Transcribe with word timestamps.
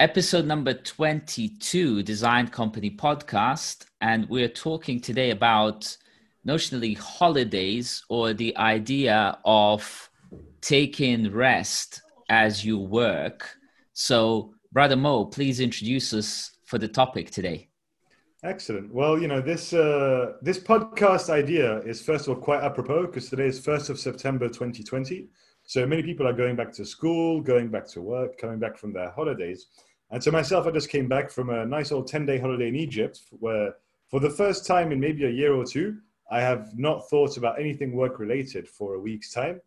episode 0.00 0.46
number 0.46 0.74
22, 0.74 2.04
Design 2.04 2.46
Company 2.46 2.88
podcast. 2.88 3.86
And 4.00 4.28
we're 4.28 4.48
talking 4.48 5.00
today 5.00 5.30
about 5.30 5.96
notionally 6.46 6.96
holidays 6.96 8.04
or 8.08 8.32
the 8.32 8.56
idea 8.56 9.36
of 9.44 10.08
taking 10.60 11.32
rest 11.32 12.02
as 12.28 12.64
you 12.64 12.78
work. 12.78 13.56
So, 13.92 14.54
Brother 14.70 14.96
Mo, 14.96 15.24
please 15.24 15.58
introduce 15.58 16.14
us 16.14 16.52
for 16.64 16.78
the 16.78 16.88
topic 16.88 17.32
today. 17.32 17.68
Excellent. 18.44 18.94
Well, 18.94 19.20
you 19.20 19.26
know 19.26 19.40
this 19.40 19.72
uh, 19.72 20.34
this 20.42 20.60
podcast 20.60 21.28
idea 21.28 21.78
is 21.80 22.00
first 22.00 22.28
of 22.28 22.36
all 22.36 22.40
quite 22.40 22.62
apropos 22.62 23.06
because 23.06 23.28
today 23.28 23.46
is 23.46 23.58
first 23.58 23.90
of 23.90 23.98
September 23.98 24.46
2020. 24.46 25.26
So 25.64 25.84
many 25.84 26.04
people 26.04 26.26
are 26.26 26.32
going 26.32 26.54
back 26.54 26.72
to 26.74 26.84
school, 26.84 27.40
going 27.40 27.68
back 27.68 27.88
to 27.88 28.00
work, 28.00 28.38
coming 28.38 28.60
back 28.60 28.78
from 28.78 28.92
their 28.92 29.10
holidays. 29.10 29.66
And 30.10 30.22
so 30.22 30.30
myself, 30.30 30.66
I 30.66 30.70
just 30.70 30.88
came 30.88 31.08
back 31.08 31.30
from 31.30 31.50
a 31.50 31.66
nice 31.66 31.92
old 31.92 32.06
10 32.06 32.24
day 32.26 32.38
holiday 32.38 32.68
in 32.68 32.76
Egypt 32.76 33.20
where 33.30 33.74
for 34.08 34.20
the 34.20 34.30
first 34.30 34.66
time 34.66 34.90
in 34.90 35.00
maybe 35.00 35.24
a 35.24 35.30
year 35.30 35.54
or 35.54 35.64
two, 35.64 35.98
I 36.30 36.40
have 36.40 36.78
not 36.78 37.08
thought 37.08 37.36
about 37.36 37.60
anything 37.60 37.92
work 37.92 38.18
related 38.18 38.68
for 38.68 38.94
a 38.94 39.00
week's 39.00 39.32
time 39.32 39.60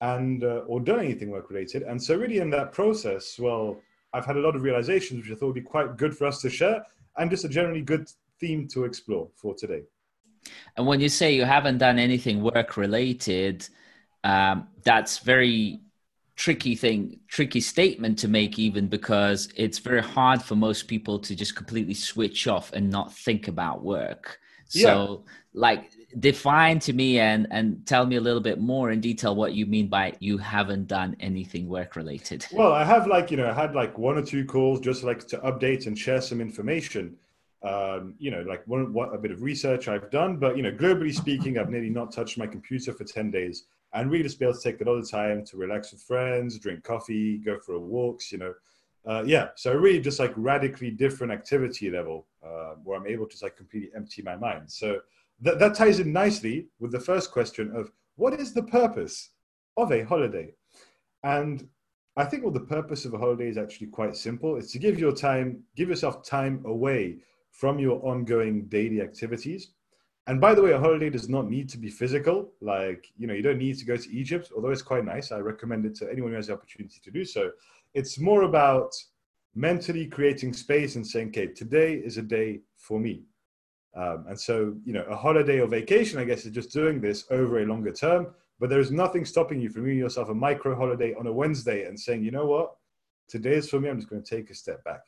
and 0.00 0.42
uh, 0.42 0.62
or 0.66 0.80
done 0.80 1.00
anything 1.00 1.30
work 1.30 1.50
related. 1.50 1.82
And 1.82 2.02
so 2.02 2.16
really 2.16 2.38
in 2.38 2.50
that 2.50 2.72
process, 2.72 3.38
well, 3.38 3.80
I've 4.12 4.26
had 4.26 4.36
a 4.36 4.40
lot 4.40 4.56
of 4.56 4.62
realizations 4.62 5.22
which 5.22 5.36
I 5.36 5.38
thought 5.38 5.46
would 5.46 5.54
be 5.54 5.60
quite 5.60 5.96
good 5.96 6.16
for 6.16 6.26
us 6.26 6.40
to 6.42 6.50
share 6.50 6.84
and 7.16 7.30
just 7.30 7.44
a 7.44 7.48
generally 7.48 7.82
good 7.82 8.08
theme 8.40 8.66
to 8.68 8.84
explore 8.84 9.28
for 9.36 9.54
today. 9.54 9.82
And 10.76 10.86
when 10.86 11.00
you 11.00 11.08
say 11.08 11.34
you 11.34 11.44
haven't 11.44 11.78
done 11.78 11.98
anything 11.98 12.42
work 12.42 12.76
related, 12.76 13.68
um, 14.24 14.68
that's 14.82 15.18
very 15.18 15.80
tricky 16.40 16.74
thing 16.74 17.20
tricky 17.28 17.60
statement 17.60 18.18
to 18.18 18.26
make 18.26 18.58
even 18.58 18.88
because 18.88 19.52
it's 19.56 19.78
very 19.78 20.00
hard 20.00 20.40
for 20.40 20.56
most 20.56 20.88
people 20.88 21.18
to 21.18 21.36
just 21.36 21.54
completely 21.54 21.92
switch 21.92 22.48
off 22.48 22.72
and 22.72 22.88
not 22.88 23.12
think 23.12 23.46
about 23.46 23.82
work. 23.84 24.38
Yeah. 24.70 24.84
so 24.84 25.24
like 25.52 25.90
define 26.18 26.78
to 26.78 26.94
me 26.94 27.18
and 27.18 27.46
and 27.50 27.84
tell 27.84 28.06
me 28.06 28.16
a 28.16 28.22
little 28.22 28.40
bit 28.40 28.58
more 28.58 28.90
in 28.90 29.02
detail 29.02 29.34
what 29.36 29.52
you 29.52 29.66
mean 29.66 29.88
by 29.88 30.14
you 30.18 30.38
haven't 30.38 30.86
done 30.86 31.14
anything 31.20 31.68
work 31.68 31.94
related. 31.94 32.46
Well 32.52 32.72
i 32.72 32.84
have 32.84 33.06
like 33.06 33.30
you 33.30 33.36
know 33.36 33.50
i 33.50 33.52
had 33.52 33.74
like 33.74 33.98
one 33.98 34.16
or 34.16 34.24
two 34.32 34.46
calls 34.46 34.80
just 34.80 35.04
like 35.04 35.28
to 35.32 35.38
update 35.50 35.86
and 35.86 35.98
share 36.06 36.22
some 36.22 36.40
information. 36.40 37.16
Um, 37.62 38.14
you 38.18 38.30
know, 38.30 38.40
like 38.52 38.62
one, 38.66 38.90
what 38.94 39.14
a 39.14 39.18
bit 39.18 39.30
of 39.30 39.42
research 39.42 39.86
I've 39.86 40.10
done, 40.10 40.38
but 40.38 40.56
you 40.56 40.62
know, 40.62 40.72
globally 40.72 41.14
speaking, 41.14 41.58
I've 41.58 41.68
nearly 41.68 41.90
not 41.90 42.10
touched 42.10 42.38
my 42.38 42.46
computer 42.46 42.94
for 42.94 43.04
10 43.04 43.30
days 43.30 43.64
and 43.92 44.10
really 44.10 44.22
just 44.22 44.38
be 44.38 44.44
able 44.44 44.54
to 44.54 44.60
take 44.60 44.80
a 44.80 44.84
lot 44.84 44.94
of 44.94 45.10
time 45.10 45.44
to 45.44 45.56
relax 45.56 45.92
with 45.92 46.02
friends, 46.02 46.58
drink 46.58 46.84
coffee, 46.84 47.38
go 47.38 47.58
for 47.58 47.78
walks, 47.78 48.30
you 48.30 48.38
know. 48.38 48.54
Uh, 49.06 49.22
yeah, 49.26 49.48
so 49.56 49.72
really 49.72 50.00
just 50.00 50.20
like 50.20 50.32
radically 50.36 50.90
different 50.90 51.32
activity 51.32 51.90
level 51.90 52.26
uh, 52.44 52.74
where 52.84 52.98
I'm 52.98 53.06
able 53.06 53.24
to 53.24 53.30
just 53.30 53.42
like 53.42 53.56
completely 53.56 53.90
empty 53.96 54.22
my 54.22 54.36
mind. 54.36 54.70
So 54.70 55.00
that, 55.40 55.58
that 55.58 55.74
ties 55.74 56.00
in 56.00 56.12
nicely 56.12 56.66
with 56.78 56.92
the 56.92 57.00
first 57.00 57.32
question 57.32 57.74
of 57.74 57.90
what 58.16 58.34
is 58.34 58.52
the 58.52 58.62
purpose 58.62 59.30
of 59.76 59.90
a 59.90 60.04
holiday? 60.04 60.52
And 61.24 61.66
I 62.16 62.24
think 62.24 62.44
well, 62.44 62.52
the 62.52 62.60
purpose 62.60 63.04
of 63.06 63.14
a 63.14 63.18
holiday 63.18 63.48
is 63.48 63.56
actually 63.56 63.86
quite 63.86 64.16
simple. 64.16 64.56
It's 64.56 64.72
to 64.72 64.78
give 64.78 64.98
your 64.98 65.12
time, 65.12 65.62
give 65.76 65.88
yourself 65.88 66.22
time 66.22 66.62
away 66.66 67.18
from 67.52 67.78
your 67.78 68.04
ongoing 68.04 68.66
daily 68.66 69.00
activities 69.00 69.70
and 70.30 70.40
by 70.40 70.54
the 70.54 70.62
way, 70.62 70.70
a 70.70 70.78
holiday 70.78 71.10
does 71.10 71.28
not 71.28 71.50
need 71.50 71.68
to 71.70 71.76
be 71.76 71.90
physical. 71.90 72.52
Like, 72.60 73.10
you 73.18 73.26
know, 73.26 73.34
you 73.34 73.42
don't 73.42 73.58
need 73.58 73.76
to 73.78 73.84
go 73.84 73.96
to 73.96 74.12
Egypt, 74.12 74.52
although 74.54 74.70
it's 74.70 74.80
quite 74.80 75.04
nice. 75.04 75.32
I 75.32 75.38
recommend 75.38 75.84
it 75.84 75.96
to 75.96 76.08
anyone 76.08 76.30
who 76.30 76.36
has 76.36 76.46
the 76.46 76.52
opportunity 76.52 77.00
to 77.02 77.10
do 77.10 77.24
so. 77.24 77.50
It's 77.94 78.16
more 78.16 78.42
about 78.42 78.94
mentally 79.56 80.06
creating 80.06 80.52
space 80.52 80.94
and 80.94 81.04
saying, 81.04 81.30
okay, 81.30 81.48
today 81.48 81.94
is 81.94 82.16
a 82.16 82.22
day 82.22 82.60
for 82.76 83.00
me. 83.00 83.24
Um, 83.96 84.26
and 84.28 84.38
so, 84.38 84.76
you 84.84 84.92
know, 84.92 85.02
a 85.10 85.16
holiday 85.16 85.58
or 85.58 85.66
vacation, 85.66 86.20
I 86.20 86.24
guess, 86.24 86.46
is 86.46 86.52
just 86.52 86.70
doing 86.70 87.00
this 87.00 87.24
over 87.32 87.58
a 87.58 87.66
longer 87.66 87.90
term. 87.90 88.28
But 88.60 88.70
there's 88.70 88.92
nothing 88.92 89.24
stopping 89.24 89.60
you 89.60 89.68
from 89.68 89.82
giving 89.82 89.98
yourself 89.98 90.28
a 90.28 90.34
micro 90.34 90.76
holiday 90.76 91.12
on 91.12 91.26
a 91.26 91.32
Wednesday 91.32 91.86
and 91.86 91.98
saying, 91.98 92.22
you 92.22 92.30
know 92.30 92.46
what, 92.46 92.76
today 93.26 93.54
is 93.54 93.68
for 93.68 93.80
me. 93.80 93.88
I'm 93.88 93.98
just 93.98 94.08
going 94.08 94.22
to 94.22 94.36
take 94.36 94.48
a 94.50 94.54
step 94.54 94.84
back. 94.84 95.02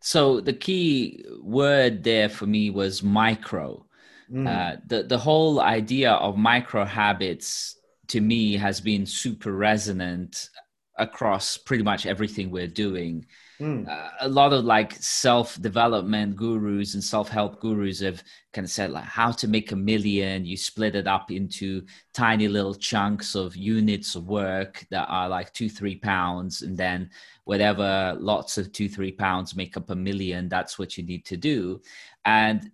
So 0.00 0.42
the 0.42 0.52
key 0.52 1.24
word 1.40 2.04
there 2.04 2.28
for 2.28 2.44
me 2.44 2.68
was 2.68 3.02
micro. 3.02 3.86
Mm. 4.32 4.46
Uh, 4.46 4.76
the 4.86 5.02
the 5.02 5.18
whole 5.18 5.60
idea 5.60 6.12
of 6.12 6.36
micro 6.36 6.84
habits 6.84 7.76
to 8.08 8.20
me 8.20 8.56
has 8.56 8.80
been 8.80 9.06
super 9.06 9.52
resonant 9.52 10.50
across 10.98 11.56
pretty 11.56 11.82
much 11.82 12.06
everything 12.06 12.50
we're 12.50 12.66
doing. 12.66 13.26
Mm. 13.58 13.88
Uh, 13.88 14.10
a 14.20 14.28
lot 14.28 14.52
of 14.52 14.64
like 14.64 14.92
self 14.94 15.60
development 15.60 16.36
gurus 16.36 16.94
and 16.94 17.02
self 17.02 17.28
help 17.28 17.60
gurus 17.60 18.00
have 18.00 18.22
kind 18.52 18.64
of 18.64 18.70
said 18.70 18.90
like 18.90 19.04
how 19.04 19.32
to 19.32 19.48
make 19.48 19.72
a 19.72 19.76
million. 19.76 20.44
You 20.44 20.56
split 20.56 20.94
it 20.94 21.06
up 21.06 21.30
into 21.30 21.82
tiny 22.14 22.48
little 22.48 22.74
chunks 22.74 23.34
of 23.34 23.56
units 23.56 24.14
of 24.14 24.28
work 24.28 24.86
that 24.90 25.06
are 25.08 25.28
like 25.28 25.52
two 25.52 25.68
three 25.68 25.96
pounds, 25.96 26.62
and 26.62 26.76
then 26.76 27.10
whatever 27.44 28.16
lots 28.18 28.58
of 28.58 28.72
two 28.72 28.88
three 28.88 29.12
pounds 29.12 29.56
make 29.56 29.76
up 29.76 29.90
a 29.90 29.96
million. 29.96 30.48
That's 30.48 30.78
what 30.78 30.96
you 30.96 31.04
need 31.04 31.24
to 31.26 31.36
do, 31.36 31.80
and 32.24 32.70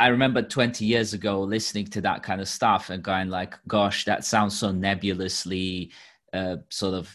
I 0.00 0.08
remember 0.08 0.40
20 0.40 0.84
years 0.84 1.12
ago 1.12 1.42
listening 1.42 1.86
to 1.88 2.00
that 2.00 2.22
kind 2.22 2.40
of 2.40 2.48
stuff 2.48 2.88
and 2.88 3.02
going 3.02 3.28
like, 3.28 3.54
gosh, 3.68 4.06
that 4.06 4.24
sounds 4.24 4.58
so 4.58 4.72
nebulously 4.72 5.92
uh, 6.32 6.56
sort 6.70 6.94
of 6.94 7.14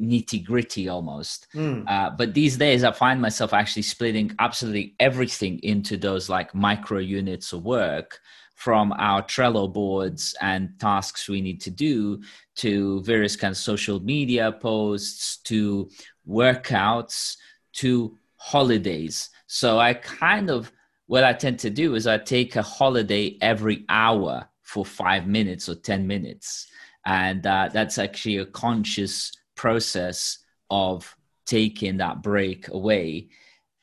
nitty 0.00 0.44
gritty 0.44 0.88
almost. 0.88 1.48
Mm. 1.54 1.84
Uh, 1.88 2.10
but 2.10 2.34
these 2.34 2.56
days 2.56 2.84
I 2.84 2.92
find 2.92 3.20
myself 3.20 3.52
actually 3.52 3.82
splitting 3.82 4.32
absolutely 4.38 4.94
everything 5.00 5.58
into 5.64 5.96
those 5.96 6.28
like 6.28 6.54
micro 6.54 7.00
units 7.00 7.52
of 7.52 7.64
work 7.64 8.20
from 8.54 8.92
our 8.92 9.20
Trello 9.22 9.70
boards 9.70 10.36
and 10.40 10.78
tasks 10.78 11.28
we 11.28 11.40
need 11.40 11.60
to 11.62 11.70
do 11.70 12.22
to 12.54 13.02
various 13.02 13.34
kinds 13.34 13.58
of 13.58 13.64
social 13.64 13.98
media 13.98 14.52
posts 14.52 15.38
to 15.38 15.90
workouts 16.28 17.36
to 17.72 18.16
holidays. 18.36 19.30
So 19.48 19.80
I 19.80 19.94
kind 19.94 20.48
of 20.48 20.70
what 21.12 21.24
I 21.24 21.34
tend 21.34 21.58
to 21.58 21.68
do 21.68 21.94
is 21.94 22.06
I 22.06 22.16
take 22.16 22.56
a 22.56 22.62
holiday 22.62 23.36
every 23.42 23.84
hour 23.90 24.48
for 24.62 24.82
five 24.82 25.26
minutes 25.26 25.68
or 25.68 25.74
10 25.74 26.06
minutes. 26.06 26.68
And 27.04 27.46
uh, 27.46 27.68
that's 27.70 27.98
actually 27.98 28.38
a 28.38 28.46
conscious 28.46 29.30
process 29.54 30.38
of 30.70 31.14
taking 31.44 31.98
that 31.98 32.22
break 32.22 32.68
away. 32.68 33.28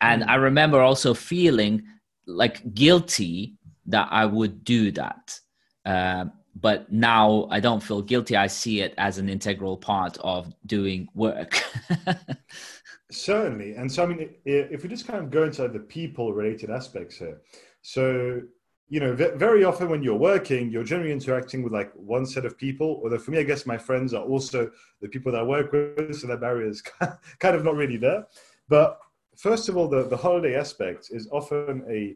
And 0.01 0.23
mm. 0.23 0.27
I 0.27 0.37
remember 0.37 0.81
also 0.81 1.13
feeling 1.13 1.83
like 2.25 2.73
guilty 2.73 3.59
that 3.85 4.07
I 4.09 4.25
would 4.25 4.63
do 4.63 4.91
that. 4.93 5.39
Uh, 5.85 6.25
but 6.55 6.91
now 6.91 7.47
I 7.51 7.59
don't 7.59 7.83
feel 7.83 8.01
guilty. 8.01 8.37
I 8.37 8.47
see 8.47 8.81
it 8.81 8.95
as 8.97 9.19
an 9.19 9.29
integral 9.29 9.77
part 9.77 10.17
of 10.17 10.51
doing 10.65 11.07
work. 11.13 11.61
Certainly. 13.11 13.73
And 13.73 13.91
so, 13.91 14.03
I 14.03 14.07
mean, 14.07 14.35
if 14.45 14.83
we 14.83 14.89
just 14.89 15.07
kind 15.07 15.19
of 15.19 15.31
go 15.31 15.43
into 15.43 15.67
the 15.67 15.79
people 15.79 16.33
related 16.33 16.69
aspects 16.69 17.17
here. 17.17 17.41
So, 17.81 18.41
you 18.87 18.99
know, 18.99 19.13
very 19.13 19.63
often 19.63 19.89
when 19.89 20.03
you're 20.03 20.15
working, 20.15 20.69
you're 20.69 20.83
generally 20.83 21.11
interacting 21.11 21.63
with 21.63 21.73
like 21.73 21.91
one 21.93 22.25
set 22.25 22.45
of 22.45 22.57
people. 22.57 22.99
Although 23.03 23.19
for 23.19 23.31
me, 23.31 23.39
I 23.39 23.43
guess 23.43 23.65
my 23.65 23.77
friends 23.77 24.13
are 24.13 24.23
also 24.23 24.69
the 25.01 25.07
people 25.07 25.31
that 25.31 25.41
I 25.41 25.43
work 25.43 25.71
with. 25.71 26.15
So 26.19 26.27
that 26.27 26.41
barrier 26.41 26.67
is 26.67 26.81
kind 27.39 27.55
of 27.55 27.63
not 27.63 27.75
really 27.75 27.97
there. 27.97 28.25
But 28.67 28.99
first 29.37 29.69
of 29.69 29.77
all, 29.77 29.87
the, 29.87 30.03
the 30.03 30.17
holiday 30.17 30.55
aspect 30.55 31.09
is 31.11 31.27
often 31.31 31.83
a, 31.89 32.15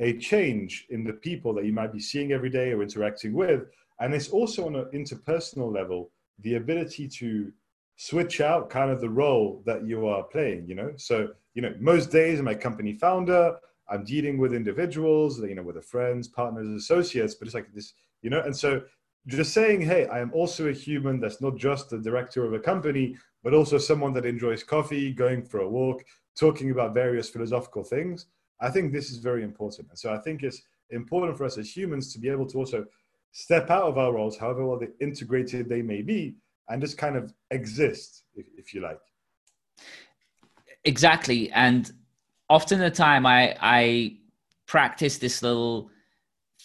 a 0.00 0.18
change 0.18 0.86
in 0.90 1.04
the 1.04 1.12
people 1.12 1.54
that 1.54 1.64
you 1.64 1.72
might 1.72 1.92
be 1.92 2.00
seeing 2.00 2.32
every 2.32 2.50
day 2.50 2.72
or 2.72 2.82
interacting 2.82 3.32
with. 3.32 3.64
And 4.00 4.14
it's 4.14 4.28
also 4.28 4.66
on 4.66 4.76
an 4.76 4.86
interpersonal 4.92 5.72
level, 5.72 6.10
the 6.40 6.56
ability 6.56 7.08
to 7.08 7.52
switch 7.96 8.40
out 8.40 8.70
kind 8.70 8.90
of 8.90 9.00
the 9.00 9.08
role 9.08 9.62
that 9.66 9.86
you 9.86 10.06
are 10.06 10.22
playing, 10.24 10.66
you 10.68 10.74
know? 10.74 10.92
So, 10.96 11.28
you 11.54 11.62
know, 11.62 11.74
most 11.80 12.10
days 12.10 12.38
I'm 12.38 12.48
a 12.48 12.54
company 12.54 12.92
founder, 12.94 13.56
I'm 13.88 14.04
dealing 14.04 14.38
with 14.38 14.52
individuals, 14.52 15.40
you 15.40 15.54
know, 15.54 15.62
with 15.62 15.82
friends, 15.84 16.28
partners, 16.28 16.68
associates, 16.68 17.34
but 17.34 17.46
it's 17.46 17.54
like 17.54 17.72
this, 17.72 17.94
you 18.22 18.30
know, 18.30 18.40
and 18.40 18.54
so 18.54 18.82
just 19.26 19.52
saying, 19.52 19.80
hey, 19.80 20.06
I 20.06 20.20
am 20.20 20.32
also 20.32 20.68
a 20.68 20.72
human 20.72 21.20
that's 21.20 21.40
not 21.40 21.56
just 21.56 21.90
the 21.90 21.98
director 21.98 22.44
of 22.44 22.52
a 22.52 22.60
company, 22.60 23.16
but 23.42 23.54
also 23.54 23.78
someone 23.78 24.12
that 24.14 24.26
enjoys 24.26 24.62
coffee, 24.62 25.12
going 25.12 25.42
for 25.44 25.60
a 25.60 25.68
walk, 25.68 26.04
talking 26.38 26.70
about 26.70 26.94
various 26.94 27.28
philosophical 27.28 27.82
things. 27.82 28.26
I 28.60 28.70
think 28.70 28.92
this 28.92 29.10
is 29.10 29.18
very 29.18 29.42
important. 29.42 29.88
And 29.90 29.98
so 29.98 30.12
I 30.12 30.18
think 30.18 30.42
it's 30.42 30.62
important 30.90 31.36
for 31.36 31.44
us 31.44 31.58
as 31.58 31.76
humans 31.76 32.12
to 32.12 32.18
be 32.18 32.28
able 32.28 32.46
to 32.46 32.58
also 32.58 32.84
step 33.32 33.70
out 33.70 33.84
of 33.84 33.98
our 33.98 34.12
roles, 34.12 34.36
however 34.36 34.64
well 34.64 34.78
they 34.78 34.88
integrated 35.00 35.68
they 35.68 35.82
may 35.82 36.02
be, 36.02 36.36
and 36.68 36.80
just 36.80 36.98
kind 36.98 37.16
of 37.16 37.32
exist, 37.50 38.24
if, 38.34 38.46
if 38.56 38.74
you 38.74 38.80
like. 38.80 39.00
Exactly. 40.84 41.50
And 41.52 41.90
often 42.48 42.78
the 42.78 42.90
time 42.90 43.26
I, 43.26 43.56
I 43.60 44.16
practice 44.66 45.18
this 45.18 45.42
little 45.42 45.90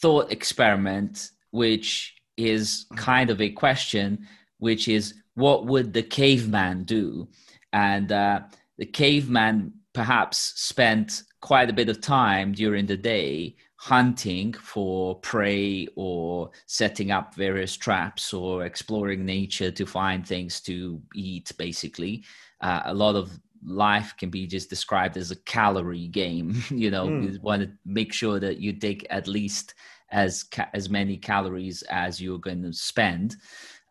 thought 0.01 0.31
experiment, 0.31 1.31
which 1.51 2.15
is 2.37 2.85
kind 2.95 3.29
of 3.29 3.41
a 3.41 3.49
question, 3.49 4.27
which 4.59 4.87
is 4.87 5.15
what 5.35 5.65
would 5.65 5.93
the 5.93 6.03
caveman 6.03 6.83
do? 6.83 7.27
And 7.73 8.11
uh, 8.11 8.41
the 8.77 8.85
caveman 8.85 9.73
perhaps 9.93 10.53
spent 10.55 11.23
quite 11.41 11.69
a 11.69 11.73
bit 11.73 11.89
of 11.89 12.01
time 12.01 12.53
during 12.53 12.85
the 12.85 12.97
day 12.97 13.55
hunting 13.81 14.53
for 14.53 15.15
prey 15.21 15.87
or 15.95 16.51
setting 16.67 17.09
up 17.09 17.33
various 17.33 17.75
traps 17.75 18.31
or 18.31 18.63
exploring 18.63 19.25
nature 19.25 19.71
to 19.71 19.87
find 19.87 20.25
things 20.25 20.61
to 20.61 21.01
eat 21.15 21.51
basically. 21.57 22.23
Uh, 22.61 22.83
a 22.85 22.93
lot 22.93 23.15
of 23.15 23.39
life 23.65 24.13
can 24.19 24.29
be 24.29 24.45
just 24.45 24.69
described 24.69 25.17
as 25.17 25.31
a 25.31 25.35
calorie 25.35 26.07
game 26.07 26.63
you 26.69 26.91
know 26.91 27.07
mm. 27.07 27.33
you 27.33 27.39
want 27.41 27.59
to 27.59 27.71
make 27.83 28.13
sure 28.13 28.39
that 28.39 28.59
you 28.59 28.71
take 28.71 29.05
at 29.09 29.27
least 29.27 29.73
as 30.11 30.43
ca- 30.43 30.69
as 30.75 30.87
many 30.87 31.17
calories 31.17 31.81
as 31.83 32.21
you're 32.21 32.37
going 32.37 32.61
to 32.61 32.73
spend. 32.73 33.35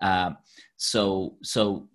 Uh, 0.01 0.31
so 0.77 1.35
so 1.43 1.89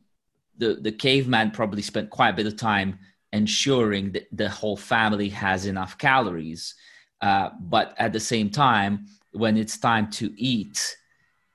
the 0.57 0.79
the 0.81 0.91
caveman 0.91 1.49
probably 1.49 1.81
spent 1.81 2.09
quite 2.09 2.31
a 2.31 2.37
bit 2.39 2.45
of 2.45 2.57
time 2.57 2.99
ensuring 3.31 4.11
that 4.11 4.27
the 4.33 4.49
whole 4.49 4.75
family 4.75 5.29
has 5.29 5.65
enough 5.65 5.97
calories 5.97 6.75
uh, 7.21 7.49
but 7.59 7.93
at 7.97 8.13
the 8.13 8.19
same 8.19 8.49
time, 8.49 9.07
when 9.31 9.57
it's 9.57 9.77
time 9.77 10.09
to 10.11 10.33
eat, 10.37 10.97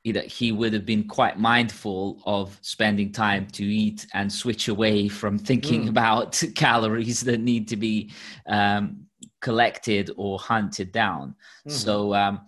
he 0.02 0.52
would 0.52 0.72
have 0.72 0.86
been 0.86 1.06
quite 1.06 1.38
mindful 1.38 2.22
of 2.24 2.58
spending 2.62 3.12
time 3.12 3.46
to 3.48 3.64
eat 3.64 4.06
and 4.14 4.32
switch 4.32 4.68
away 4.68 5.08
from 5.08 5.38
thinking 5.38 5.84
mm. 5.84 5.88
about 5.90 6.42
calories 6.54 7.20
that 7.20 7.40
need 7.40 7.68
to 7.68 7.76
be 7.76 8.10
um, 8.46 9.06
collected 9.40 10.10
or 10.16 10.38
hunted 10.38 10.90
down. 10.92 11.34
Mm. 11.68 11.72
So, 11.72 12.14
um, 12.14 12.40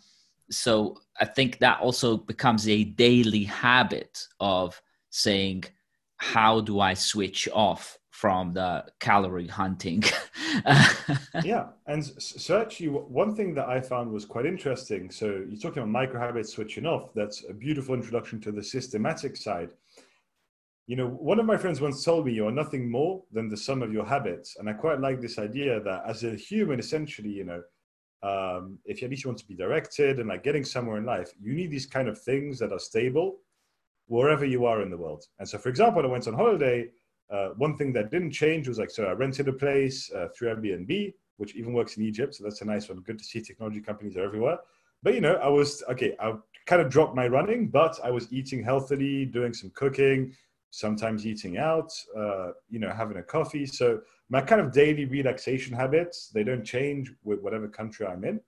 so 0.51 0.99
I 1.21 1.27
think 1.27 1.59
that 1.59 1.81
also 1.81 2.17
becomes 2.17 2.69
a 2.69 2.85
daily 2.85 3.45
habit 3.45 4.27
of 4.41 4.81
saying, 5.11 5.65
"How 6.17 6.61
do 6.61 6.81
I 6.81 6.95
switch 6.95 7.49
off 7.53 7.99
from 8.23 8.53
the 8.53 8.85
calorie 9.01 9.49
hunting. 9.49 10.01
yeah, 11.43 11.71
and 11.89 12.05
so 12.05 12.61
actually, 12.61 12.87
one 12.87 13.35
thing 13.35 13.53
that 13.55 13.69
I 13.69 13.81
found 13.81 14.13
was 14.13 14.25
quite 14.25 14.47
interesting. 14.47 15.11
So 15.11 15.27
you're 15.49 15.59
talking 15.59 15.83
about 15.83 15.89
micro 15.89 16.21
habits 16.21 16.53
switching 16.53 16.87
off. 16.87 17.13
That's 17.17 17.43
a 17.51 17.53
beautiful 17.53 17.97
introduction 17.97 18.41
to 18.43 18.53
the 18.53 18.63
systematic 18.63 19.37
side. 19.37 19.71
You 20.87 20.95
know, 20.95 21.09
one 21.09 21.41
of 21.41 21.47
my 21.47 21.57
friends 21.57 21.81
once 21.81 22.05
told 22.05 22.27
me 22.27 22.33
you 22.33 22.47
are 22.47 22.53
nothing 22.53 22.89
more 22.89 23.25
than 23.33 23.49
the 23.49 23.57
sum 23.57 23.83
of 23.83 23.93
your 23.93 24.07
habits, 24.07 24.55
and 24.57 24.71
I 24.71 24.75
quite 24.75 25.01
like 25.01 25.21
this 25.21 25.41
idea 25.41 25.81
that 25.81 26.05
as 26.07 26.23
a 26.23 26.37
human, 26.37 26.79
essentially, 26.79 27.31
you 27.31 27.45
know, 27.51 27.63
um, 28.23 28.79
if 28.85 29.01
you 29.01 29.07
at 29.07 29.11
least 29.11 29.25
you 29.25 29.31
want 29.31 29.41
to 29.41 29.49
be 29.49 29.57
directed 29.57 30.21
and 30.21 30.29
like 30.29 30.45
getting 30.45 30.65
somewhere 30.65 30.99
in 30.99 31.05
life, 31.05 31.33
you 31.41 31.55
need 31.55 31.73
these 31.73 31.87
kind 31.87 32.07
of 32.07 32.23
things 32.23 32.61
that 32.61 32.71
are 32.71 32.79
stable 32.79 33.39
wherever 34.07 34.45
you 34.45 34.65
are 34.65 34.81
in 34.81 34.91
the 34.91 34.97
world. 34.97 35.25
And 35.41 35.49
so, 35.49 35.59
for 35.59 35.71
example, 35.71 36.05
I 36.05 36.07
went 36.07 36.29
on 36.29 36.35
holiday 36.35 36.87
uh, 37.33 37.49
one 37.57 37.77
thing 37.77 37.93
that 37.95 38.11
didn't 38.11 38.33
change 38.33 38.69
was 38.69 38.79
like, 38.79 38.91
so 38.91 39.05
I 39.05 39.13
rented 39.13 39.49
a 39.49 39.53
place 39.53 40.13
uh, 40.13 40.29
through 40.35 40.55
Airbnb, 40.55 41.15
which 41.39 41.55
even 41.55 41.73
works 41.73 41.97
in 41.97 42.05
Egypt. 42.05 42.35
So 42.35 42.45
that's 42.45 42.61
a 42.61 42.65
nice 42.65 42.89
one. 42.89 43.01
Good 43.01 43.19
to 43.19 43.25
see 43.25 43.41
technology 43.41 43.81
companies 43.81 44.17
are 44.17 44.25
everywhere. 44.25 44.59
But, 45.03 45.15
you 45.15 45.21
know, 45.21 45.35
I 45.35 45.49
was, 45.49 45.83
okay, 45.91 46.15
I 46.21 46.35
kind 46.67 46.83
of 46.83 46.91
dropped 46.91 47.17
my 47.17 47.27
running, 47.27 47.69
but 47.69 47.99
I 48.05 48.11
was 48.11 48.33
eating 48.33 48.63
healthily, 48.63 49.25
doing 49.25 49.53
some 49.53 49.71
cooking, 49.75 50.35
sometimes 50.71 51.27
eating 51.27 51.59
out, 51.59 51.91
uh, 52.17 52.51
you 52.69 52.79
know, 52.79 52.91
having 52.91 53.17
a 53.17 53.23
coffee. 53.23 53.67
So 53.67 54.01
my 54.29 54.41
kind 54.41 54.61
of 54.61 54.73
daily 54.73 55.07
relaxation 55.07 55.75
habits, 55.75 56.29
they 56.29 56.45
don't 56.45 56.65
change 56.65 57.13
with 57.25 57.41
whatever 57.41 57.67
country 57.67 58.07
I'm 58.07 58.25
in. 58.25 58.41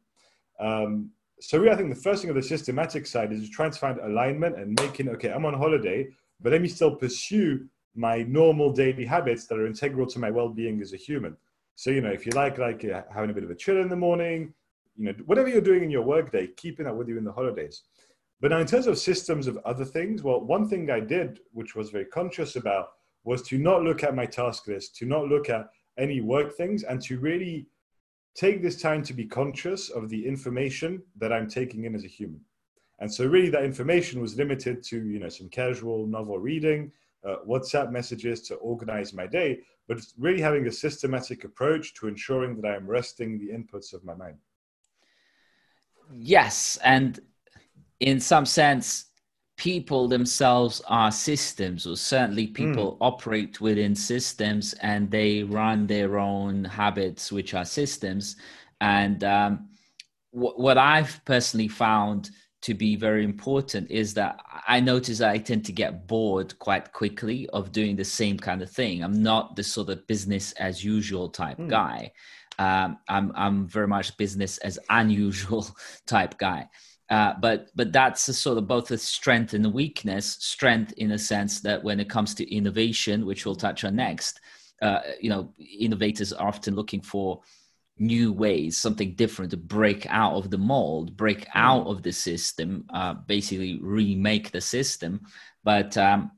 Um, 0.60 1.10
so 1.40 1.58
really, 1.58 1.72
I 1.72 1.76
think 1.76 1.92
the 1.92 2.00
first 2.00 2.22
thing 2.22 2.30
on 2.30 2.36
the 2.36 2.42
systematic 2.42 3.06
side 3.06 3.32
is 3.32 3.50
trying 3.50 3.72
to 3.72 3.78
find 3.78 3.98
alignment 3.98 4.56
and 4.58 4.78
making, 4.80 5.08
okay, 5.08 5.30
I'm 5.30 5.44
on 5.44 5.54
holiday, 5.54 6.06
but 6.40 6.52
let 6.52 6.62
me 6.62 6.68
still 6.68 6.94
pursue 6.94 7.66
my 7.94 8.22
normal 8.24 8.72
daily 8.72 9.04
habits 9.04 9.46
that 9.46 9.58
are 9.58 9.66
integral 9.66 10.06
to 10.08 10.18
my 10.18 10.30
well-being 10.30 10.80
as 10.80 10.92
a 10.92 10.96
human. 10.96 11.36
So, 11.76 11.90
you 11.90 12.00
know, 12.00 12.10
if 12.10 12.26
you 12.26 12.32
like, 12.32 12.58
like 12.58 12.84
uh, 12.84 13.02
having 13.12 13.30
a 13.30 13.34
bit 13.34 13.44
of 13.44 13.50
a 13.50 13.54
chill 13.54 13.80
in 13.80 13.88
the 13.88 13.96
morning, 13.96 14.52
you 14.96 15.06
know, 15.06 15.14
whatever 15.26 15.48
you're 15.48 15.60
doing 15.60 15.84
in 15.84 15.90
your 15.90 16.02
workday, 16.02 16.48
keeping 16.48 16.86
that 16.86 16.96
with 16.96 17.08
you 17.08 17.18
in 17.18 17.24
the 17.24 17.32
holidays. 17.32 17.82
But 18.40 18.50
now, 18.50 18.58
in 18.58 18.66
terms 18.66 18.86
of 18.86 18.98
systems 18.98 19.46
of 19.46 19.58
other 19.64 19.84
things, 19.84 20.22
well, 20.22 20.40
one 20.40 20.68
thing 20.68 20.90
I 20.90 21.00
did, 21.00 21.40
which 21.52 21.74
was 21.74 21.90
very 21.90 22.04
conscious 22.04 22.56
about, 22.56 22.90
was 23.24 23.42
to 23.42 23.58
not 23.58 23.82
look 23.82 24.04
at 24.04 24.14
my 24.14 24.26
task 24.26 24.68
list, 24.68 24.96
to 24.96 25.06
not 25.06 25.28
look 25.28 25.48
at 25.48 25.70
any 25.98 26.20
work 26.20 26.54
things, 26.54 26.82
and 26.82 27.00
to 27.02 27.18
really 27.18 27.66
take 28.34 28.62
this 28.62 28.80
time 28.80 29.02
to 29.04 29.14
be 29.14 29.24
conscious 29.24 29.88
of 29.88 30.08
the 30.08 30.26
information 30.26 31.02
that 31.16 31.32
I'm 31.32 31.48
taking 31.48 31.84
in 31.84 31.94
as 31.94 32.04
a 32.04 32.08
human. 32.08 32.40
And 33.00 33.12
so, 33.12 33.26
really, 33.26 33.50
that 33.50 33.64
information 33.64 34.20
was 34.20 34.36
limited 34.36 34.82
to, 34.84 35.04
you 35.04 35.18
know, 35.18 35.28
some 35.28 35.48
casual 35.48 36.06
novel 36.06 36.38
reading, 36.38 36.92
uh, 37.26 37.36
WhatsApp 37.46 37.90
messages 37.90 38.40
to 38.42 38.54
organize 38.56 39.12
my 39.12 39.26
day, 39.26 39.60
but 39.88 39.96
it's 39.96 40.14
really 40.18 40.40
having 40.40 40.66
a 40.66 40.72
systematic 40.72 41.44
approach 41.44 41.94
to 41.94 42.08
ensuring 42.08 42.60
that 42.60 42.68
I'm 42.68 42.86
resting 42.86 43.38
the 43.38 43.48
inputs 43.52 43.92
of 43.92 44.04
my 44.04 44.14
mind. 44.14 44.36
Yes. 46.12 46.78
And 46.84 47.20
in 48.00 48.20
some 48.20 48.46
sense, 48.46 49.06
people 49.56 50.08
themselves 50.08 50.82
are 50.88 51.10
systems, 51.10 51.86
or 51.86 51.96
certainly 51.96 52.46
people 52.46 52.92
mm. 52.92 52.96
operate 53.00 53.60
within 53.60 53.94
systems 53.94 54.74
and 54.74 55.10
they 55.10 55.42
run 55.42 55.86
their 55.86 56.18
own 56.18 56.64
habits, 56.64 57.30
which 57.30 57.54
are 57.54 57.64
systems. 57.64 58.36
And 58.80 59.22
um, 59.24 59.68
what 60.32 60.78
I've 60.78 61.24
personally 61.24 61.68
found 61.68 62.30
to 62.64 62.72
be 62.72 62.96
very 62.96 63.24
important 63.24 63.90
is 63.90 64.14
that 64.14 64.40
I 64.66 64.80
notice 64.80 65.18
that 65.18 65.30
I 65.30 65.36
tend 65.36 65.66
to 65.66 65.72
get 65.72 66.06
bored 66.06 66.58
quite 66.58 66.94
quickly 66.94 67.46
of 67.50 67.72
doing 67.72 67.94
the 67.94 68.06
same 68.06 68.38
kind 68.38 68.62
of 68.62 68.70
thing. 68.70 69.04
I'm 69.04 69.22
not 69.22 69.54
the 69.54 69.62
sort 69.62 69.90
of 69.90 70.06
business 70.06 70.52
as 70.52 70.82
usual 70.82 71.28
type 71.28 71.58
mm. 71.58 71.68
guy. 71.68 72.12
Um, 72.58 72.98
I'm 73.06 73.32
I'm 73.34 73.68
very 73.68 73.86
much 73.86 74.16
business 74.16 74.56
as 74.58 74.78
unusual 74.88 75.66
type 76.06 76.38
guy. 76.38 76.66
Uh, 77.10 77.34
but 77.38 77.68
but 77.74 77.92
that's 77.92 78.28
a 78.28 78.32
sort 78.32 78.56
of 78.56 78.66
both 78.66 78.90
a 78.90 78.96
strength 78.96 79.52
and 79.52 79.66
a 79.66 79.70
weakness. 79.70 80.38
Strength 80.40 80.94
in 80.96 81.12
a 81.12 81.18
sense 81.18 81.60
that 81.60 81.84
when 81.84 82.00
it 82.00 82.08
comes 82.08 82.34
to 82.34 82.50
innovation, 82.54 83.26
which 83.26 83.44
we'll 83.44 83.54
touch 83.54 83.84
on 83.84 83.96
next, 83.96 84.40
uh, 84.80 85.00
you 85.20 85.28
know, 85.28 85.52
innovators 85.58 86.32
are 86.32 86.48
often 86.48 86.74
looking 86.74 87.02
for 87.02 87.42
new 87.98 88.32
ways, 88.32 88.76
something 88.76 89.14
different 89.14 89.50
to 89.52 89.56
break 89.56 90.06
out 90.08 90.34
of 90.34 90.50
the 90.50 90.58
mold, 90.58 91.16
break 91.16 91.42
mm. 91.42 91.50
out 91.54 91.86
of 91.86 92.02
the 92.02 92.12
system, 92.12 92.84
uh, 92.92 93.14
basically 93.14 93.78
remake 93.80 94.50
the 94.50 94.60
system. 94.60 95.20
But 95.62 95.96
um, 95.96 96.32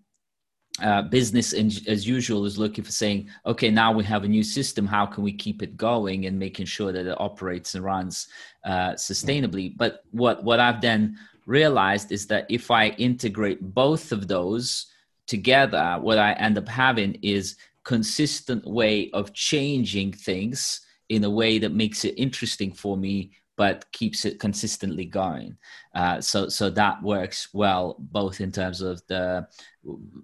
uh, 0.83 1.03
business 1.03 1.55
in, 1.55 1.71
as 1.89 2.07
usual 2.07 2.45
is 2.45 2.59
looking 2.59 2.85
for 2.85 2.93
saying, 2.93 3.31
okay, 3.47 3.71
now 3.71 3.93
we 3.93 4.05
have 4.05 4.25
a 4.25 4.29
new 4.29 4.43
system. 4.43 4.87
How 4.87 5.07
can 5.07 5.25
we 5.25 5.33
keep 5.33 5.63
it 5.63 5.77
going 5.77 6.27
and 6.27 6.39
making 6.39 6.67
sure 6.67 6.93
that 6.93 7.07
it 7.07 7.21
operates 7.21 7.75
and 7.75 7.85
runs 7.85 8.29
uh, 8.65 8.93
sustainably? 8.93 9.75
But 9.77 10.03
what 10.11 10.45
what 10.45 10.61
I've 10.61 10.83
then 10.83 11.17
realized 11.47 12.13
is 12.13 12.27
that 12.27 12.47
if 12.51 12.71
I 12.71 12.89
integrate 12.89 13.63
both 13.63 14.13
of 14.13 14.29
those 14.29 14.87
together, 15.27 15.97
what 16.01 16.19
I 16.19 16.33
end 16.35 16.59
up 16.59 16.69
having 16.69 17.19
is 17.23 17.57
consistent 17.85 18.67
way 18.67 19.11
of 19.13 19.33
changing 19.33 20.13
things 20.13 20.83
in 21.09 21.25
a 21.25 21.31
way 21.31 21.59
that 21.59 21.73
makes 21.73 22.05
it 22.05 22.15
interesting 22.17 22.73
for 22.73 22.97
me 22.97 23.31
but 23.57 23.91
keeps 23.93 24.25
it 24.27 24.39
consistently 24.39 25.07
going. 25.07 25.57
Uh, 25.95 26.21
so 26.21 26.49
so 26.49 26.69
that 26.71 27.03
works 27.03 27.49
well 27.53 27.97
both 27.99 28.41
in 28.41 28.53
terms 28.53 28.83
of 28.83 29.01
the 29.07 29.47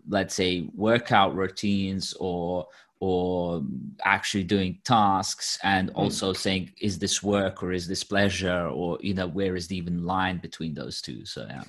let's 0.09 0.35
say 0.35 0.69
workout 0.75 1.35
routines 1.35 2.15
or 2.21 2.67
or 3.01 3.65
actually 4.05 4.45
doing 4.45 4.79
tasks 4.85 5.59
and 5.65 5.91
hmm. 5.91 5.97
also 5.97 6.33
mm. 6.33 6.37
saying 6.37 6.73
is 6.81 6.99
this 6.99 7.21
work 7.21 7.62
or 7.62 7.73
is 7.73 7.89
this 7.89 8.05
pleasure 8.05 8.69
or 8.69 8.97
you 9.01 9.12
know 9.12 9.27
where 9.27 9.57
is 9.57 9.67
the 9.67 9.77
even 9.77 10.05
line 10.05 10.39
between 10.39 10.73
those 10.73 11.03
two 11.03 11.25
so 11.25 11.45
yeah 11.49 11.65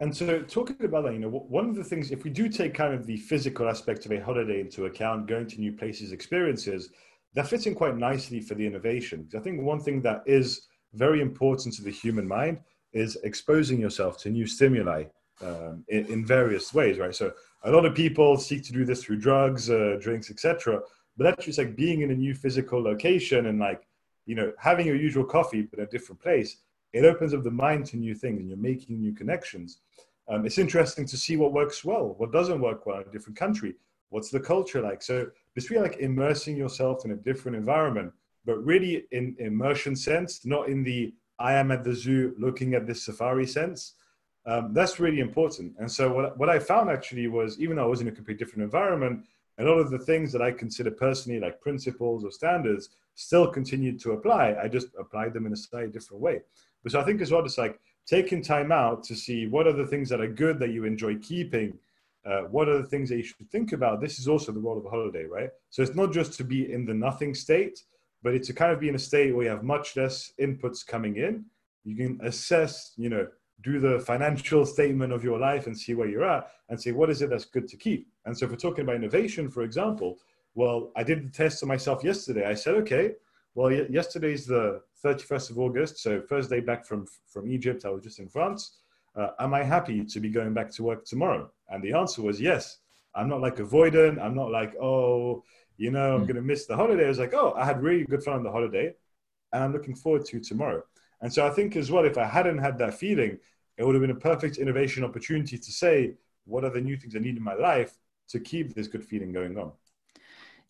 and 0.00 0.16
so 0.16 0.42
talking 0.42 0.76
about 0.84 1.04
that 1.04 1.12
you 1.12 1.20
know 1.20 1.28
one 1.28 1.68
of 1.68 1.76
the 1.76 1.84
things 1.84 2.10
if 2.10 2.24
we 2.24 2.30
do 2.30 2.48
take 2.48 2.74
kind 2.74 2.92
of 2.92 3.06
the 3.06 3.16
physical 3.18 3.68
aspect 3.68 4.04
of 4.04 4.10
a 4.10 4.18
holiday 4.18 4.60
into 4.60 4.86
account 4.86 5.28
going 5.28 5.46
to 5.46 5.60
new 5.60 5.72
places 5.72 6.10
experiences 6.10 6.90
that 7.34 7.48
fits 7.48 7.66
in 7.66 7.74
quite 7.74 7.96
nicely 7.96 8.40
for 8.40 8.54
the 8.54 8.66
innovation. 8.66 9.22
Because 9.22 9.40
I 9.40 9.42
think 9.42 9.62
one 9.62 9.80
thing 9.80 10.02
that 10.02 10.22
is 10.26 10.66
very 10.92 11.20
important 11.20 11.74
to 11.74 11.82
the 11.82 11.90
human 11.90 12.26
mind 12.28 12.60
is 12.92 13.16
exposing 13.24 13.80
yourself 13.80 14.18
to 14.18 14.30
new 14.30 14.46
stimuli 14.46 15.04
um, 15.40 15.84
in, 15.88 16.06
in, 16.06 16.26
various 16.26 16.74
ways, 16.74 16.98
right? 16.98 17.14
So 17.14 17.32
a 17.64 17.70
lot 17.70 17.86
of 17.86 17.94
people 17.94 18.36
seek 18.36 18.62
to 18.64 18.72
do 18.72 18.84
this 18.84 19.02
through 19.02 19.16
drugs, 19.16 19.70
uh, 19.70 19.96
drinks, 20.00 20.30
etc. 20.30 20.80
But 21.16 21.26
actually, 21.26 21.50
it's 21.50 21.58
like 21.58 21.74
being 21.74 22.02
in 22.02 22.10
a 22.10 22.14
new 22.14 22.34
physical 22.34 22.82
location 22.82 23.46
and 23.46 23.58
like 23.58 23.86
you 24.26 24.34
know 24.34 24.52
having 24.58 24.86
your 24.86 24.96
usual 24.96 25.24
coffee 25.24 25.62
but 25.62 25.80
a 25.80 25.86
different 25.86 26.20
place. 26.20 26.58
It 26.92 27.06
opens 27.06 27.32
up 27.32 27.42
the 27.42 27.50
mind 27.50 27.86
to 27.86 27.96
new 27.96 28.14
things, 28.14 28.40
and 28.40 28.48
you're 28.48 28.58
making 28.58 29.00
new 29.00 29.14
connections. 29.14 29.78
Um, 30.28 30.44
it's 30.44 30.58
interesting 30.58 31.06
to 31.06 31.16
see 31.16 31.36
what 31.36 31.52
works 31.52 31.84
well, 31.84 32.14
what 32.18 32.32
doesn't 32.32 32.60
work 32.60 32.84
well 32.86 33.00
in 33.00 33.08
a 33.08 33.12
different 33.12 33.38
country. 33.38 33.74
What's 34.12 34.30
the 34.30 34.40
culture 34.40 34.82
like? 34.82 35.02
So 35.02 35.26
it's 35.56 35.70
really 35.70 35.88
like 35.88 35.98
immersing 35.98 36.56
yourself 36.56 37.04
in 37.04 37.12
a 37.12 37.16
different 37.16 37.56
environment, 37.56 38.12
but 38.44 38.64
really 38.64 39.04
in 39.10 39.34
immersion 39.38 39.96
sense, 39.96 40.44
not 40.44 40.68
in 40.68 40.84
the 40.84 41.14
I 41.38 41.54
am 41.54 41.72
at 41.72 41.82
the 41.82 41.94
zoo 41.94 42.34
looking 42.38 42.74
at 42.74 42.86
this 42.86 43.04
safari 43.04 43.46
sense. 43.46 43.94
Um, 44.44 44.74
that's 44.74 45.00
really 45.00 45.20
important. 45.20 45.74
And 45.78 45.90
so 45.90 46.12
what, 46.12 46.38
what 46.38 46.50
I 46.50 46.58
found 46.58 46.90
actually 46.90 47.26
was, 47.26 47.58
even 47.58 47.76
though 47.76 47.84
I 47.84 47.88
was 47.88 48.02
in 48.02 48.08
a 48.08 48.12
completely 48.12 48.44
different 48.44 48.64
environment, 48.64 49.24
a 49.58 49.64
lot 49.64 49.78
of 49.78 49.90
the 49.90 49.98
things 49.98 50.30
that 50.32 50.42
I 50.42 50.50
consider 50.50 50.90
personally 50.90 51.40
like 51.40 51.60
principles 51.60 52.24
or 52.24 52.30
standards 52.30 52.90
still 53.14 53.46
continued 53.46 53.98
to 54.00 54.12
apply. 54.12 54.56
I 54.62 54.68
just 54.68 54.88
applied 54.98 55.32
them 55.32 55.46
in 55.46 55.52
a 55.52 55.56
slightly 55.56 55.90
different 55.90 56.22
way. 56.22 56.40
But 56.82 56.92
so 56.92 57.00
I 57.00 57.04
think 57.04 57.20
as 57.20 57.30
well, 57.30 57.44
it's 57.44 57.58
like 57.58 57.80
taking 58.06 58.42
time 58.42 58.72
out 58.72 59.04
to 59.04 59.14
see 59.14 59.46
what 59.46 59.66
are 59.66 59.72
the 59.72 59.86
things 59.86 60.08
that 60.08 60.20
are 60.20 60.28
good 60.28 60.58
that 60.58 60.70
you 60.70 60.84
enjoy 60.84 61.16
keeping. 61.18 61.78
Uh, 62.24 62.42
what 62.42 62.68
are 62.68 62.80
the 62.80 62.88
things 62.88 63.08
that 63.08 63.16
you 63.16 63.22
should 63.22 63.50
think 63.50 63.72
about? 63.72 64.00
This 64.00 64.18
is 64.18 64.28
also 64.28 64.52
the 64.52 64.60
role 64.60 64.78
of 64.78 64.86
a 64.86 64.90
holiday, 64.90 65.24
right? 65.24 65.50
So 65.70 65.82
it's 65.82 65.94
not 65.94 66.12
just 66.12 66.34
to 66.34 66.44
be 66.44 66.72
in 66.72 66.86
the 66.86 66.94
nothing 66.94 67.34
state, 67.34 67.82
but 68.22 68.34
it's 68.34 68.46
to 68.46 68.54
kind 68.54 68.72
of 68.72 68.78
be 68.78 68.88
in 68.88 68.94
a 68.94 68.98
state 68.98 69.34
where 69.34 69.44
you 69.44 69.50
have 69.50 69.64
much 69.64 69.96
less 69.96 70.32
inputs 70.40 70.86
coming 70.86 71.16
in. 71.16 71.44
You 71.84 71.96
can 71.96 72.20
assess, 72.22 72.92
you 72.96 73.08
know, 73.08 73.26
do 73.62 73.80
the 73.80 74.00
financial 74.00 74.64
statement 74.66 75.12
of 75.12 75.24
your 75.24 75.38
life 75.38 75.66
and 75.66 75.76
see 75.76 75.94
where 75.94 76.08
you're 76.08 76.24
at 76.24 76.48
and 76.68 76.80
say, 76.80 76.92
what 76.92 77.10
is 77.10 77.22
it 77.22 77.30
that's 77.30 77.44
good 77.44 77.68
to 77.68 77.76
keep? 77.76 78.08
And 78.24 78.36
so 78.36 78.44
if 78.44 78.50
we're 78.50 78.56
talking 78.56 78.82
about 78.82 78.96
innovation, 78.96 79.50
for 79.50 79.62
example, 79.62 80.18
well, 80.54 80.90
I 80.96 81.02
did 81.02 81.24
the 81.24 81.30
test 81.30 81.62
on 81.62 81.68
myself 81.68 82.04
yesterday. 82.04 82.44
I 82.46 82.54
said, 82.54 82.74
okay, 82.76 83.12
well, 83.54 83.70
y- 83.70 83.86
yesterday's 83.88 84.46
the 84.46 84.82
31st 85.04 85.50
of 85.50 85.58
August, 85.58 85.98
so 85.98 86.20
first 86.22 86.50
day 86.50 86.60
back 86.60 86.84
from, 86.84 87.06
from 87.26 87.50
Egypt. 87.50 87.84
I 87.84 87.90
was 87.90 88.02
just 88.02 88.18
in 88.18 88.28
France. 88.28 88.78
Uh, 89.14 89.28
am 89.38 89.54
I 89.54 89.62
happy 89.62 90.04
to 90.04 90.20
be 90.20 90.30
going 90.30 90.54
back 90.54 90.70
to 90.72 90.82
work 90.82 91.04
tomorrow? 91.04 91.50
And 91.68 91.82
the 91.82 91.92
answer 91.92 92.22
was 92.22 92.40
yes. 92.40 92.78
I'm 93.14 93.28
not 93.28 93.40
like 93.40 93.56
avoidant. 93.56 94.22
I'm 94.22 94.34
not 94.34 94.50
like, 94.50 94.74
oh, 94.80 95.44
you 95.76 95.90
know, 95.90 96.14
I'm 96.14 96.22
mm. 96.22 96.26
going 96.26 96.36
to 96.36 96.42
miss 96.42 96.66
the 96.66 96.76
holiday. 96.76 97.04
I 97.04 97.08
was 97.08 97.18
like, 97.18 97.34
oh, 97.34 97.52
I 97.56 97.64
had 97.64 97.82
really 97.82 98.04
good 98.04 98.22
fun 98.22 98.34
on 98.34 98.42
the 98.42 98.50
holiday 98.50 98.94
and 99.52 99.64
I'm 99.64 99.72
looking 99.72 99.94
forward 99.94 100.24
to 100.26 100.40
tomorrow. 100.40 100.82
And 101.20 101.32
so 101.32 101.46
I 101.46 101.50
think 101.50 101.76
as 101.76 101.90
well, 101.90 102.04
if 102.04 102.18
I 102.18 102.24
hadn't 102.24 102.58
had 102.58 102.78
that 102.78 102.94
feeling, 102.94 103.38
it 103.76 103.84
would 103.84 103.94
have 103.94 104.02
been 104.02 104.10
a 104.10 104.14
perfect 104.14 104.58
innovation 104.58 105.04
opportunity 105.04 105.58
to 105.58 105.72
say, 105.72 106.14
what 106.44 106.64
are 106.64 106.70
the 106.70 106.80
new 106.80 106.96
things 106.96 107.14
I 107.14 107.20
need 107.20 107.36
in 107.36 107.42
my 107.42 107.54
life 107.54 107.96
to 108.28 108.40
keep 108.40 108.74
this 108.74 108.88
good 108.88 109.04
feeling 109.04 109.32
going 109.32 109.58
on? 109.58 109.72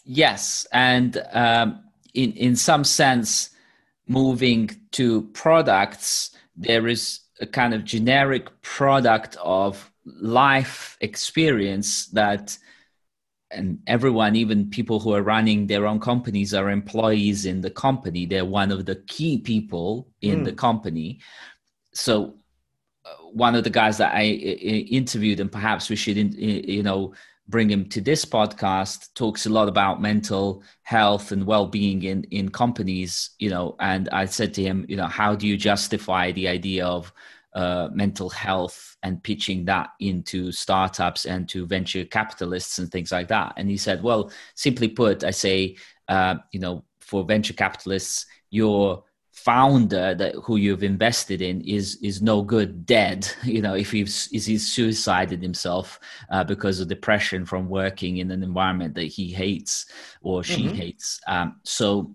Yes. 0.05 0.67
And 0.73 1.23
um, 1.33 1.85
in, 2.15 2.33
in 2.33 2.57
some 2.57 2.85
sense, 2.85 3.51
moving 4.07 4.71
to 4.93 5.23
products, 5.33 6.37
there 6.57 6.87
is 6.87 7.21
a 7.41 7.47
kind 7.47 7.75
of 7.75 7.85
generic 7.85 8.49
product 8.63 9.37
of 9.43 9.91
life 10.05 10.97
experience 11.01 12.07
that 12.09 12.57
and 13.51 13.79
everyone 13.87 14.35
even 14.35 14.71
people 14.71 14.99
who 14.99 15.15
are 15.15 15.23
running 15.23 15.67
their 15.67 15.87
own 15.87 16.01
companies 16.01 16.55
are 16.55 16.71
employees 16.71 17.47
in 17.47 17.61
the 17.61 17.71
company 17.71 18.27
they're 18.27 18.45
one 18.45 18.73
of 18.73 18.85
the 18.87 18.97
key 19.07 19.39
people 19.39 20.09
in 20.23 20.41
mm. 20.41 20.45
the 20.45 20.53
company 20.53 21.21
so 21.95 22.35
one 23.33 23.55
of 23.55 23.65
the 23.65 23.71
guys 23.71 23.99
that 23.99 24.15
I 24.15 24.25
interviewed, 24.25 25.41
and 25.41 25.51
perhaps 25.51 25.89
we 25.89 25.97
should, 25.97 26.17
you 26.35 26.83
know, 26.83 27.15
bring 27.49 27.71
him 27.71 27.89
to 27.89 28.01
this 28.01 28.25
podcast, 28.25 29.13
talks 29.15 29.47
a 29.47 29.51
lot 29.51 29.69
about 29.69 30.01
mental 30.01 30.63
health 30.83 31.33
and 31.33 31.47
well-being 31.47 32.03
in 32.03 32.25
in 32.25 32.51
companies. 32.51 33.31
You 33.39 33.51
know, 33.51 33.77
and 33.81 34.09
I 34.11 34.27
said 34.27 34.55
to 34.55 34.63
him, 34.63 34.87
you 34.89 34.97
know, 34.97 35.07
how 35.07 35.35
do 35.35 35.47
you 35.47 35.57
justify 35.57 36.33
the 36.33 36.49
idea 36.49 36.87
of 36.87 37.13
uh, 37.55 37.89
mental 37.93 38.31
health 38.31 38.97
and 39.03 39.23
pitching 39.23 39.65
that 39.67 39.91
into 40.01 40.53
startups 40.53 41.27
and 41.27 41.49
to 41.51 41.67
venture 41.67 42.05
capitalists 42.05 42.79
and 42.79 42.91
things 42.91 43.13
like 43.13 43.29
that? 43.29 43.55
And 43.57 43.69
he 43.69 43.77
said, 43.77 44.03
well, 44.03 44.31
simply 44.55 44.89
put, 44.89 45.25
I 45.25 45.33
say, 45.33 45.77
uh, 46.09 46.37
you 46.53 46.61
know, 46.61 46.85
for 47.01 47.25
venture 47.25 47.55
capitalists, 47.55 48.27
you're 48.51 49.03
founder 49.33 50.15
that 50.15 50.35
who 50.45 50.57
you've 50.57 50.85
invested 50.85 51.41
in 51.41 51.63
is 51.63 51.97
is 52.03 52.21
no 52.21 52.43
good 52.43 52.85
dead 52.85 53.27
you 53.43 53.63
know 53.63 53.75
if 53.75 53.91
he's 53.91 54.29
is 54.31 54.45
he's 54.45 54.71
suicided 54.71 55.43
himself 55.43 55.99
uh, 56.31 56.45
because 56.45 56.81
of 56.81 56.89
depression 56.89 57.45
from 57.45 57.69
working 57.69 58.19
in 58.19 58.31
an 58.31 58.43
environment 58.43 58.95
that 58.95 59.05
he 59.05 59.29
hates 59.33 59.87
or 60.21 60.45
she 60.45 60.65
mm-hmm. 60.65 60.75
hates 60.75 61.19
um, 61.27 61.57
so 61.65 62.15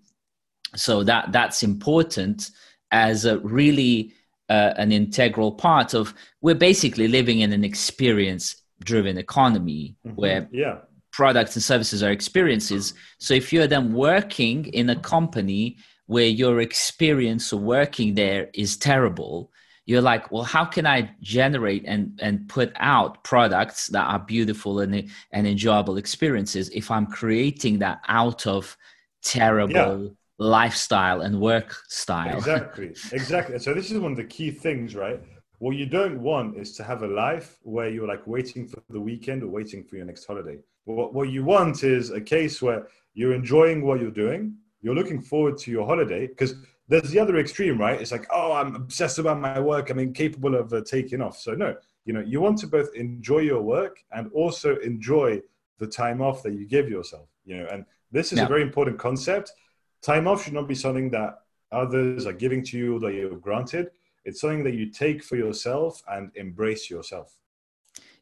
so 0.75 1.03
that 1.03 1.31
that's 1.31 1.63
important 1.63 2.51
as 2.91 3.25
a 3.25 3.39
really 3.39 4.13
uh, 4.49 4.73
an 4.77 4.91
integral 4.91 5.51
part 5.51 5.95
of 5.95 6.13
we're 6.41 6.55
basically 6.55 7.07
living 7.07 7.39
in 7.39 7.51
an 7.51 7.63
experience 7.63 8.61
driven 8.83 9.17
economy 9.17 9.95
mm-hmm. 10.05 10.15
where 10.15 10.47
yeah 10.51 10.77
products 11.11 11.55
and 11.55 11.63
services 11.63 12.03
are 12.03 12.11
experiences 12.11 12.93
so 13.17 13.33
if 13.33 13.51
you're 13.51 13.65
then 13.65 13.91
working 13.91 14.65
in 14.65 14.91
a 14.91 14.95
company 14.95 15.77
where 16.07 16.27
your 16.27 16.59
experience 16.59 17.51
of 17.51 17.61
working 17.61 18.15
there 18.15 18.49
is 18.53 18.75
terrible 18.75 19.51
you're 19.85 20.01
like 20.01 20.31
well 20.31 20.43
how 20.43 20.65
can 20.65 20.85
i 20.85 21.09
generate 21.21 21.83
and 21.85 22.19
and 22.21 22.49
put 22.49 22.71
out 22.75 23.23
products 23.23 23.87
that 23.87 24.05
are 24.05 24.19
beautiful 24.19 24.79
and 24.79 25.09
and 25.31 25.47
enjoyable 25.47 25.97
experiences 25.97 26.69
if 26.69 26.89
i'm 26.91 27.05
creating 27.05 27.79
that 27.79 27.99
out 28.07 28.45
of 28.47 28.75
terrible 29.27 30.03
yeah. 30.03 30.09
lifestyle 30.37 31.21
and 31.21 31.39
work 31.39 31.75
style? 31.87 32.37
Exactly 32.37 32.95
exactly. 33.11 33.59
So 33.59 33.73
this 33.73 33.91
is 33.91 33.99
one 33.99 34.11
of 34.11 34.17
the 34.17 34.23
key 34.23 34.51
things 34.51 34.95
right? 34.95 35.21
What 35.59 35.75
you 35.75 35.87
don't 35.87 36.21
want 36.21 36.57
is 36.57 36.75
to 36.77 36.83
have 36.83 37.01
a 37.01 37.07
life 37.07 37.57
where 37.63 37.89
you're 37.89 38.07
like 38.07 38.25
waiting 38.27 38.67
for 38.67 38.81
the 38.89 39.01
weekend 39.01 39.41
or 39.43 39.47
waiting 39.47 39.83
for 39.83 39.95
your 39.95 40.05
next 40.05 40.25
holiday. 40.25 40.59
What, 40.85 41.15
what 41.15 41.29
you 41.29 41.43
want 41.43 41.83
is 41.83 42.11
a 42.11 42.21
case 42.21 42.61
where 42.61 42.87
you're 43.15 43.33
enjoying 43.33 43.83
what 43.83 43.99
you're 43.99 44.11
doing 44.11 44.55
you're 44.81 44.95
looking 44.95 45.21
forward 45.21 45.57
to 45.59 45.71
your 45.71 45.85
holiday 45.85 46.27
because 46.27 46.55
there's 46.87 47.09
the 47.09 47.19
other 47.19 47.37
extreme, 47.37 47.77
right? 47.77 47.99
It's 47.99 48.11
like, 48.11 48.27
oh, 48.31 48.53
I'm 48.53 48.75
obsessed 48.75 49.19
about 49.19 49.39
my 49.39 49.59
work. 49.59 49.89
I'm 49.89 49.99
incapable 49.99 50.55
of 50.55 50.71
uh, 50.71 50.81
taking 50.85 51.21
off. 51.21 51.37
So 51.37 51.53
no, 51.53 51.75
you 52.05 52.13
know, 52.13 52.21
you 52.21 52.39
want 52.39 52.57
to 52.59 52.67
both 52.67 52.93
enjoy 52.95 53.39
your 53.39 53.61
work 53.61 53.97
and 54.11 54.31
also 54.33 54.77
enjoy 54.77 55.41
the 55.79 55.87
time 55.87 56.21
off 56.21 56.43
that 56.43 56.53
you 56.53 56.65
give 56.65 56.89
yourself. 56.89 57.27
You 57.45 57.57
know, 57.57 57.67
and 57.71 57.85
this 58.11 58.31
is 58.31 58.39
yeah. 58.39 58.45
a 58.45 58.47
very 58.47 58.61
important 58.61 58.97
concept. 58.97 59.51
Time 60.01 60.27
off 60.27 60.43
should 60.43 60.53
not 60.53 60.67
be 60.67 60.75
something 60.75 61.09
that 61.11 61.39
others 61.71 62.25
are 62.25 62.33
giving 62.33 62.63
to 62.63 62.77
you 62.77 62.99
that 62.99 63.13
you're 63.13 63.35
granted. 63.35 63.89
It's 64.23 64.41
something 64.41 64.63
that 64.63 64.73
you 64.73 64.89
take 64.91 65.23
for 65.23 65.35
yourself 65.35 66.01
and 66.07 66.31
embrace 66.35 66.89
yourself. 66.89 67.33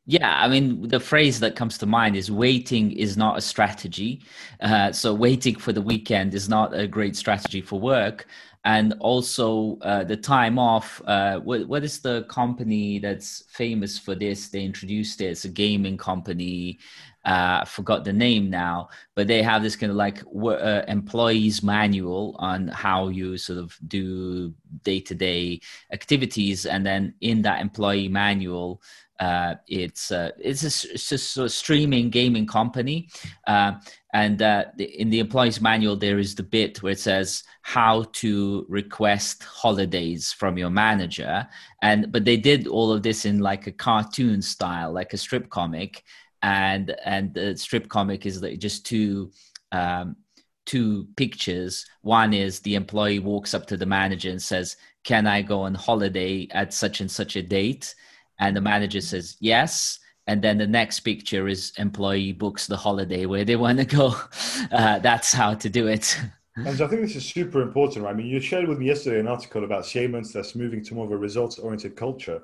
Yeah, 0.07 0.37
I 0.39 0.47
mean, 0.47 0.87
the 0.87 0.99
phrase 0.99 1.39
that 1.39 1.55
comes 1.55 1.79
to 1.79 1.87
mind 1.87 2.15
is 2.15 2.29
waiting 2.29 2.91
is 2.91 3.17
not 3.17 3.37
a 3.39 3.41
strategy. 3.41 4.21
Uh, 4.61 4.91
so, 4.91 5.13
waiting 5.15 5.55
for 5.55 5.73
the 5.73 5.81
weekend 5.81 6.35
is 6.35 6.47
not 6.47 6.77
a 6.77 6.85
great 6.87 7.15
strategy 7.15 7.59
for 7.61 7.79
work. 7.79 8.27
And 8.65 8.93
also, 8.99 9.77
uh, 9.81 10.03
the 10.03 10.17
time 10.17 10.59
off. 10.59 11.01
Uh, 11.05 11.39
what, 11.39 11.67
what 11.67 11.83
is 11.83 11.99
the 12.01 12.23
company 12.29 12.99
that's 12.99 13.43
famous 13.49 13.97
for 13.97 14.13
this? 14.15 14.49
They 14.49 14.63
introduced 14.63 15.21
it. 15.21 15.25
It's 15.25 15.45
a 15.45 15.49
gaming 15.49 15.97
company. 15.97 16.79
Uh, 17.25 17.61
I 17.61 17.65
forgot 17.65 18.03
the 18.05 18.13
name 18.13 18.51
now, 18.51 18.89
but 19.15 19.25
they 19.25 19.41
have 19.41 19.63
this 19.63 19.75
kind 19.75 19.89
of 19.89 19.95
like 19.95 20.21
uh, 20.35 20.83
employees 20.87 21.63
manual 21.63 22.35
on 22.37 22.67
how 22.67 23.07
you 23.07 23.35
sort 23.37 23.57
of 23.57 23.75
do 23.87 24.53
day 24.83 24.99
to 24.99 25.15
day 25.15 25.59
activities. 25.91 26.67
And 26.67 26.85
then 26.85 27.15
in 27.21 27.41
that 27.41 27.61
employee 27.61 28.09
manual, 28.09 28.79
uh, 29.19 29.55
it's 29.67 30.11
uh, 30.11 30.31
it's 30.39 30.63
a, 30.63 30.93
it's 30.93 31.37
a 31.37 31.47
streaming 31.49 32.09
gaming 32.09 32.45
company, 32.45 33.09
uh, 33.47 33.73
and 34.13 34.41
uh, 34.41 34.65
in 34.77 35.09
the 35.09 35.19
employees 35.19 35.61
manual 35.61 35.95
there 35.95 36.19
is 36.19 36.35
the 36.35 36.43
bit 36.43 36.83
where 36.83 36.91
it 36.91 36.99
says 36.99 37.43
how 37.61 38.03
to 38.11 38.65
request 38.67 39.43
holidays 39.43 40.33
from 40.33 40.57
your 40.57 40.69
manager, 40.69 41.47
and 41.81 42.11
but 42.11 42.25
they 42.25 42.35
did 42.35 42.67
all 42.67 42.91
of 42.91 43.03
this 43.03 43.25
in 43.25 43.39
like 43.39 43.67
a 43.67 43.71
cartoon 43.71 44.41
style, 44.41 44.91
like 44.91 45.13
a 45.13 45.17
strip 45.17 45.49
comic, 45.49 46.03
and 46.41 46.93
and 47.05 47.33
the 47.33 47.55
strip 47.55 47.87
comic 47.87 48.25
is 48.25 48.41
like 48.41 48.59
just 48.59 48.85
two. 48.85 49.31
Um, 49.71 50.17
two 50.65 51.07
pictures. 51.15 51.85
One 52.01 52.33
is 52.33 52.59
the 52.59 52.73
employee 52.73 53.19
walks 53.19 53.53
up 53.53 53.67
to 53.67 53.77
the 53.77 53.85
manager 53.85 54.31
and 54.31 54.41
says, 54.41 54.77
"Can 55.03 55.27
I 55.27 55.43
go 55.43 55.61
on 55.61 55.75
holiday 55.75 56.47
at 56.49 56.73
such 56.73 57.01
and 57.01 57.11
such 57.11 57.35
a 57.35 57.43
date?" 57.43 57.93
And 58.39 58.55
the 58.55 58.61
manager 58.61 59.01
says 59.01 59.37
yes. 59.39 59.99
And 60.27 60.41
then 60.41 60.57
the 60.57 60.65
next 60.65 61.01
picture 61.01 61.47
is 61.47 61.71
employee 61.77 62.31
books 62.31 62.65
the 62.65 62.77
holiday 62.77 63.27
where 63.27 63.45
they 63.45 63.55
want 63.55 63.79
to 63.79 63.85
go. 63.85 64.15
Uh, 64.71 64.99
that's 64.99 65.31
how 65.31 65.53
to 65.53 65.69
do 65.69 65.87
it. 65.87 66.19
And 66.55 66.77
so 66.77 66.85
i 66.85 66.87
think 66.87 67.01
this 67.01 67.15
is 67.15 67.25
super 67.25 67.61
important 67.61 68.05
right? 68.05 68.11
I 68.11 68.13
mean 68.13 68.27
you 68.27 68.39
shared 68.39 68.67
with 68.67 68.79
me 68.79 68.87
yesterday 68.87 69.19
an 69.19 69.27
article 69.27 69.63
about 69.63 69.85
Siemens 69.85 70.31
that's 70.31 70.55
moving 70.55 70.83
to 70.85 70.95
more 70.95 71.05
of 71.05 71.11
a 71.11 71.17
results 71.17 71.59
oriented 71.59 71.95
culture 71.95 72.41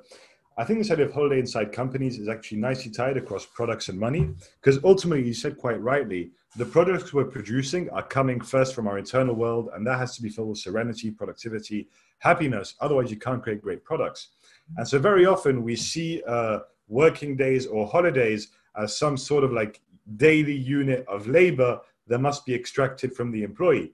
i 0.58 0.64
think 0.64 0.80
this 0.80 0.92
idea 0.92 1.06
of 1.06 1.14
holiday 1.14 1.40
inside 1.40 1.72
companies 1.72 2.18
is 2.18 2.28
actually 2.28 2.58
nicely 2.58 2.92
tied 2.92 3.18
across 3.18 3.46
products 3.46 3.90
and 3.90 4.00
money 4.00 4.30
because 4.62 4.84
ultimately 4.84 5.26
you 5.26 5.34
said 5.34 5.58
quite 5.58 5.82
rightly 5.82 6.32
the 6.58 6.66
products 6.66 7.14
we're 7.14 7.24
producing 7.24 7.90
are 7.92 8.04
coming 8.04 8.40
first 8.42 8.76
from 8.76 8.88
our 8.88 8.98
internal 8.98 9.36
world 9.36 9.70
and 9.74 9.86
that 9.86 9.98
has 9.98 10.16
to 10.16 10.22
be 10.22 10.30
filled 10.30 10.50
with 10.50 10.58
serenity 10.58 11.12
productivity 11.12 11.88
happiness 12.20 12.76
otherwise 12.82 13.10
you 13.10 13.18
can't 13.18 13.44
create 13.44 13.62
great 13.62 13.84
products 13.84 14.30
and 14.78 14.88
so 14.88 15.00
very 15.00 15.26
often 15.26 15.64
we 15.64 15.76
see 15.76 16.22
uh, 16.28 16.60
working 16.88 17.36
days 17.36 17.66
or 17.66 17.88
holidays 17.88 18.50
as 18.78 18.98
some 18.98 19.18
sort 19.18 19.44
of 19.44 19.52
like 19.52 19.82
daily 20.18 20.56
unit 20.56 21.06
of 21.08 21.28
labor 21.28 21.80
that 22.08 22.20
must 22.20 22.46
be 22.46 22.54
extracted 22.54 23.14
from 23.14 23.32
the 23.32 23.44
employee. 23.44 23.94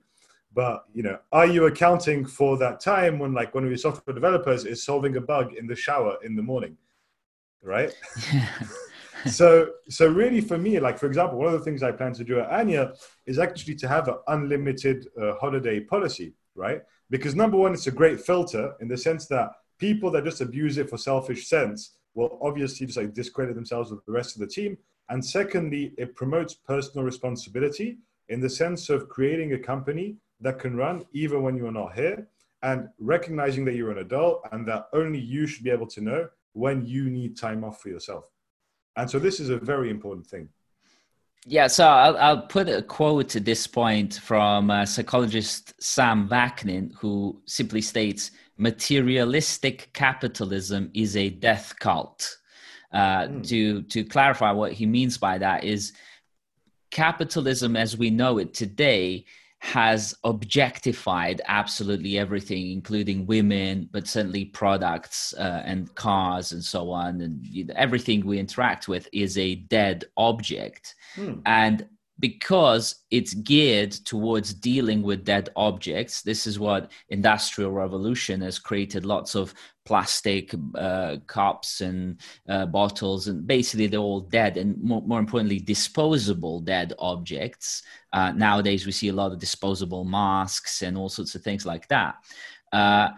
But 0.54 0.86
you 0.94 1.04
know, 1.04 1.20
are 1.32 1.46
you 1.46 1.66
accounting 1.66 2.26
for 2.26 2.58
that 2.58 2.80
time 2.80 3.20
when 3.20 3.34
like 3.34 3.54
one 3.54 3.64
of 3.64 3.70
your 3.70 3.78
software 3.78 4.14
developers 4.14 4.66
is 4.66 4.84
solving 4.84 5.16
a 5.18 5.22
bug 5.22 5.54
in 5.54 5.68
the 5.68 5.76
shower 5.76 6.18
in 6.24 6.36
the 6.36 6.44
morning? 6.44 6.78
Right? 7.62 7.94
so, 9.26 9.70
so 9.90 10.08
really 10.08 10.42
for 10.42 10.58
me, 10.58 10.80
like 10.80 10.98
for 10.98 11.08
example, 11.08 11.38
one 11.38 11.48
of 11.48 11.54
the 11.54 11.66
things 11.66 11.84
I 11.84 11.92
plan 11.92 12.14
to 12.14 12.24
do 12.24 12.40
at 12.40 12.50
Anya 12.50 12.94
is 13.26 13.40
actually 13.40 13.76
to 13.76 13.88
have 13.88 14.08
an 14.08 14.16
unlimited 14.28 15.08
uh, 15.20 15.36
holiday 15.36 15.80
policy, 15.80 16.34
right? 16.56 16.82
Because 17.10 17.36
number 17.36 17.58
one, 17.58 17.74
it's 17.74 17.88
a 17.88 17.92
great 17.92 18.20
filter 18.20 18.74
in 18.82 18.88
the 18.88 18.98
sense 18.98 19.28
that 19.28 19.52
people 19.80 20.12
that 20.12 20.24
just 20.24 20.42
abuse 20.42 20.78
it 20.78 20.90
for 20.90 20.98
selfish 20.98 21.48
sense 21.48 21.98
will 22.14 22.40
obviously 22.42 22.86
just 22.86 22.98
like 22.98 23.14
discredit 23.14 23.56
themselves 23.56 23.92
with 23.92 24.04
the 24.06 24.12
rest 24.12 24.36
of 24.36 24.42
the 24.42 24.48
team. 24.48 24.78
And 25.10 25.24
secondly, 25.24 25.94
it 25.98 26.16
promotes 26.16 26.54
personal 26.54 27.06
responsibility 27.06 28.00
in 28.30 28.42
the 28.42 28.50
sense 28.50 28.90
of 28.90 29.08
creating 29.08 29.54
a 29.54 29.60
company 29.60 30.18
that 30.42 30.60
can 30.60 30.76
run 30.76 31.06
even 31.14 31.42
when 31.42 31.58
you're 31.58 31.72
not 31.72 31.96
here 31.96 32.28
and 32.64 32.88
recognizing 33.00 33.66
that 33.66 33.76
you're 33.76 33.92
an 33.92 34.00
adult 34.00 34.42
and 34.52 34.68
that 34.68 34.88
only 34.94 35.20
you 35.20 35.48
should 35.48 35.64
be 35.64 35.70
able 35.70 35.88
to 35.88 36.02
know 36.02 36.28
when 36.54 36.86
you 36.86 37.10
need 37.10 37.38
time 37.38 37.64
off 37.64 37.82
for 37.82 37.90
yourself. 37.90 38.30
And 38.96 39.10
so 39.10 39.20
this 39.20 39.40
is 39.40 39.50
a 39.50 39.58
very 39.58 39.90
important 39.90 40.26
thing. 40.26 40.50
Yeah, 41.46 41.68
so 41.68 41.88
I'll, 41.88 42.18
I'll 42.18 42.42
put 42.42 42.68
a 42.68 42.82
quote 42.82 43.36
at 43.36 43.46
this 43.46 43.68
point 43.68 44.16
from 44.16 44.70
uh, 44.70 44.86
psychologist 44.86 45.74
Sam 45.82 46.28
Vaknin, 46.28 46.94
who 46.96 47.42
simply 47.46 47.82
states 47.82 48.32
materialistic 48.58 49.90
capitalism 49.94 50.90
is 50.94 51.16
a 51.16 51.30
death 51.30 51.74
cult. 51.80 52.38
Uh, 52.92 53.28
mm. 53.28 53.48
To 53.48 53.82
to 53.84 54.04
clarify 54.06 54.52
what 54.52 54.72
he 54.72 54.86
means 54.86 55.18
by 55.18 55.38
that 55.38 55.66
is 55.66 55.92
capitalism 56.90 57.76
as 57.76 57.98
we 57.98 58.10
know 58.10 58.38
it 58.38 58.54
today 58.54 59.26
has 59.68 60.16
objectified 60.24 61.42
absolutely 61.48 62.18
everything, 62.18 62.72
including 62.72 63.26
women, 63.26 63.90
but 63.92 64.08
certainly 64.08 64.46
products 64.46 65.34
uh, 65.38 65.62
and 65.66 65.94
cars 65.96 66.54
and 66.54 66.64
so 66.64 66.90
on. 66.90 67.20
And 67.20 67.46
you 67.46 67.66
know, 67.66 67.74
everything 67.76 68.26
we 68.26 68.40
interact 68.40 68.88
with 68.88 69.10
is 69.12 69.38
a 69.38 69.56
dead 69.56 70.06
object. 70.16 70.96
Hmm. 71.16 71.40
And 71.46 71.86
because 72.20 73.04
it's 73.12 73.34
geared 73.34 73.92
towards 73.92 74.54
dealing 74.54 75.04
with 75.04 75.24
dead 75.24 75.50
objects. 75.56 76.22
This 76.22 76.48
is 76.48 76.60
what 76.60 76.92
industrial 77.10 77.72
revolution 77.72 78.42
has 78.42 78.60
created 78.60 79.06
lots 79.06 79.36
of 79.36 79.54
plastic 79.86 80.54
uh, 80.76 81.18
cups 81.28 81.82
and 81.82 82.20
uh, 82.50 82.66
bottles 82.66 83.28
and 83.28 83.48
basically 83.48 83.88
they're 83.88 84.00
all 84.00 84.20
dead 84.20 84.58
and 84.58 84.82
more, 84.84 85.02
more 85.04 85.20
importantly 85.20 85.60
disposable 85.60 86.60
dead 86.60 86.94
objects. 87.00 87.84
Uh, 88.12 88.32
nowadays 88.32 88.86
we 88.86 88.92
see 88.92 89.10
a 89.10 89.14
lot 89.14 89.32
of 89.32 89.40
disposable 89.40 90.04
masks 90.04 90.82
and 90.82 90.98
all 90.98 91.10
sorts 91.10 91.36
of 91.36 91.42
things 91.42 91.66
like 91.66 91.88
that. 91.88 92.16
Uh, 92.74 93.10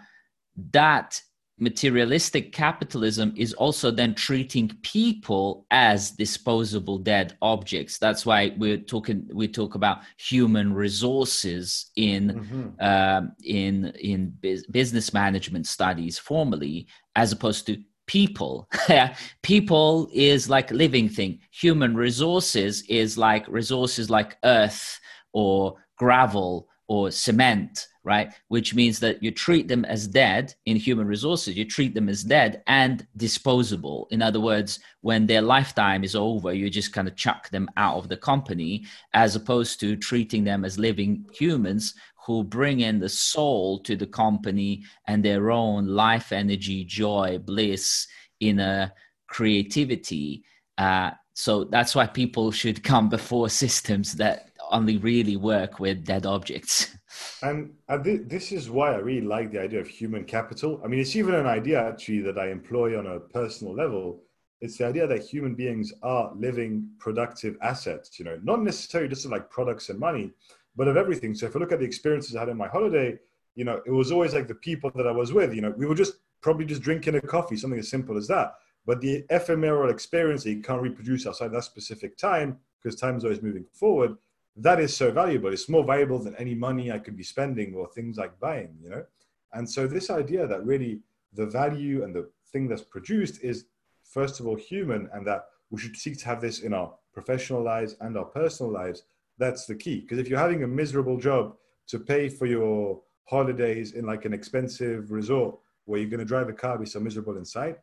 that 0.71 1.21
materialistic 1.59 2.51
capitalism 2.51 3.33
is 3.35 3.53
also 3.53 3.91
then 3.91 4.15
treating 4.15 4.71
people 4.81 5.65
as 5.71 6.11
disposable 6.11 6.97
dead 6.97 7.37
objects. 7.41 7.97
That's 7.97 8.25
why 8.25 8.53
we're 8.57 8.77
talking 8.77 9.27
we 9.33 9.47
talk 9.47 9.75
about 9.75 9.99
human 10.17 10.73
resources 10.73 11.91
in 11.95 12.29
mm-hmm. 12.29 12.85
um, 12.85 13.33
in 13.43 13.93
in 13.99 14.37
business 14.71 15.13
management 15.13 15.67
studies 15.67 16.17
formally 16.17 16.87
as 17.15 17.31
opposed 17.31 17.65
to 17.67 17.77
people. 18.07 18.67
People 19.43 20.09
is 20.11 20.49
like 20.49 20.71
living 20.71 21.07
thing. 21.07 21.39
Human 21.51 21.95
resources 21.95 22.81
is 22.89 23.19
like 23.19 23.47
resources 23.47 24.09
like 24.09 24.35
earth 24.43 24.99
or 25.31 25.75
gravel 25.95 26.67
or 26.87 27.11
cement 27.11 27.85
right? 28.09 28.33
Which 28.47 28.73
means 28.73 28.99
that 29.01 29.21
you 29.21 29.29
treat 29.29 29.67
them 29.67 29.85
as 29.85 30.07
dead 30.07 30.55
in 30.65 30.75
human 30.77 31.05
resources, 31.05 31.55
you 31.55 31.63
treat 31.63 31.93
them 31.93 32.09
as 32.09 32.23
dead 32.23 32.63
and 32.65 33.05
disposable. 33.15 34.07
In 34.09 34.23
other 34.23 34.39
words, 34.39 34.79
when 35.01 35.27
their 35.27 35.43
lifetime 35.43 36.03
is 36.03 36.15
over, 36.15 36.51
you 36.51 36.71
just 36.71 36.91
kind 36.91 37.07
of 37.07 37.15
chuck 37.15 37.51
them 37.51 37.69
out 37.77 37.97
of 37.97 38.09
the 38.09 38.17
company, 38.17 38.83
as 39.13 39.35
opposed 39.35 39.79
to 39.81 39.95
treating 39.95 40.43
them 40.43 40.65
as 40.65 40.79
living 40.79 41.23
humans 41.31 41.93
who 42.25 42.43
bring 42.43 42.79
in 42.79 42.97
the 42.99 43.09
soul 43.09 43.79
to 43.81 43.95
the 43.95 44.07
company 44.07 44.83
and 45.05 45.23
their 45.23 45.51
own 45.51 45.85
life 45.85 46.31
energy, 46.31 46.83
joy, 46.83 47.37
bliss, 47.37 48.07
inner 48.39 48.91
creativity. 49.27 50.43
Uh, 50.79 51.11
so 51.35 51.63
that's 51.65 51.93
why 51.93 52.07
people 52.07 52.51
should 52.51 52.83
come 52.83 53.07
before 53.07 53.49
systems 53.63 54.13
that 54.15 54.49
only 54.71 54.97
really 54.97 55.35
work 55.35 55.79
with 55.79 56.05
dead 56.05 56.25
objects. 56.25 56.95
And 57.41 57.73
uh, 57.87 57.97
th- 57.97 58.21
this 58.25 58.51
is 58.51 58.69
why 58.69 58.93
I 58.93 58.97
really 58.97 59.25
like 59.25 59.51
the 59.51 59.61
idea 59.61 59.79
of 59.79 59.87
human 59.87 60.25
capital. 60.25 60.81
I 60.83 60.87
mean, 60.87 60.99
it's 60.99 61.15
even 61.15 61.35
an 61.35 61.45
idea 61.45 61.81
actually 61.81 62.21
that 62.21 62.37
I 62.37 62.49
employ 62.49 62.97
on 62.97 63.07
a 63.07 63.19
personal 63.19 63.73
level. 63.73 64.21
It's 64.61 64.77
the 64.77 64.87
idea 64.87 65.07
that 65.07 65.23
human 65.23 65.55
beings 65.55 65.93
are 66.03 66.33
living 66.35 66.89
productive 66.99 67.57
assets, 67.61 68.19
you 68.19 68.25
know, 68.25 68.39
not 68.43 68.61
necessarily 68.61 69.09
just 69.09 69.25
like 69.25 69.49
products 69.49 69.89
and 69.89 69.99
money, 69.99 70.31
but 70.75 70.87
of 70.87 70.97
everything. 70.97 71.33
So 71.33 71.45
if 71.45 71.55
I 71.55 71.59
look 71.59 71.71
at 71.71 71.79
the 71.79 71.85
experiences 71.85 72.35
I 72.35 72.41
had 72.41 72.49
in 72.49 72.57
my 72.57 72.67
holiday, 72.67 73.17
you 73.55 73.63
know, 73.65 73.81
it 73.85 73.91
was 73.91 74.11
always 74.11 74.33
like 74.33 74.47
the 74.47 74.55
people 74.55 74.91
that 74.95 75.07
I 75.07 75.11
was 75.11 75.33
with, 75.33 75.53
you 75.53 75.61
know, 75.61 75.73
we 75.77 75.85
were 75.85 75.95
just 75.95 76.15
probably 76.41 76.65
just 76.65 76.81
drinking 76.81 77.15
a 77.15 77.21
coffee, 77.21 77.57
something 77.57 77.79
as 77.79 77.89
simple 77.89 78.17
as 78.17 78.27
that. 78.27 78.55
But 78.85 79.01
the 79.01 79.25
ephemeral 79.29 79.89
experience 79.89 80.43
that 80.43 80.51
you 80.51 80.61
can't 80.61 80.81
reproduce 80.81 81.27
outside 81.27 81.51
that 81.51 81.63
specific 81.63 82.17
time, 82.17 82.57
because 82.81 82.99
time 82.99 83.17
is 83.17 83.23
always 83.23 83.41
moving 83.41 83.65
forward, 83.73 84.15
that 84.61 84.79
is 84.79 84.95
so 84.95 85.11
valuable. 85.11 85.51
It's 85.53 85.69
more 85.69 85.83
valuable 85.83 86.19
than 86.19 86.35
any 86.35 86.53
money 86.53 86.91
I 86.91 86.99
could 86.99 87.15
be 87.15 87.23
spending 87.23 87.73
or 87.73 87.87
things 87.87 88.17
like 88.17 88.39
buying, 88.39 88.75
you 88.81 88.89
know? 88.89 89.05
And 89.53 89.69
so 89.69 89.87
this 89.87 90.09
idea 90.09 90.45
that 90.47 90.65
really 90.65 90.99
the 91.33 91.45
value 91.45 92.03
and 92.03 92.13
the 92.13 92.29
thing 92.51 92.67
that's 92.67 92.81
produced 92.81 93.41
is 93.41 93.65
first 94.03 94.39
of 94.39 94.47
all 94.47 94.55
human 94.55 95.09
and 95.13 95.25
that 95.25 95.45
we 95.69 95.79
should 95.79 95.95
seek 95.95 96.17
to 96.19 96.25
have 96.25 96.41
this 96.41 96.59
in 96.59 96.73
our 96.73 96.93
professional 97.13 97.63
lives 97.63 97.95
and 98.01 98.17
our 98.17 98.25
personal 98.25 98.71
lives, 98.71 99.03
that's 99.37 99.65
the 99.65 99.75
key. 99.75 100.01
Because 100.01 100.19
if 100.19 100.27
you're 100.27 100.39
having 100.39 100.63
a 100.63 100.67
miserable 100.67 101.17
job 101.17 101.55
to 101.87 101.99
pay 101.99 102.27
for 102.27 102.45
your 102.45 103.01
holidays 103.25 103.93
in 103.93 104.05
like 104.05 104.25
an 104.25 104.33
expensive 104.33 105.11
resort 105.11 105.57
where 105.85 105.99
you're 105.99 106.09
going 106.09 106.19
to 106.19 106.25
drive 106.25 106.49
a 106.49 106.53
car 106.53 106.77
be 106.77 106.85
so 106.85 106.99
miserable 106.99 107.37
inside, 107.37 107.77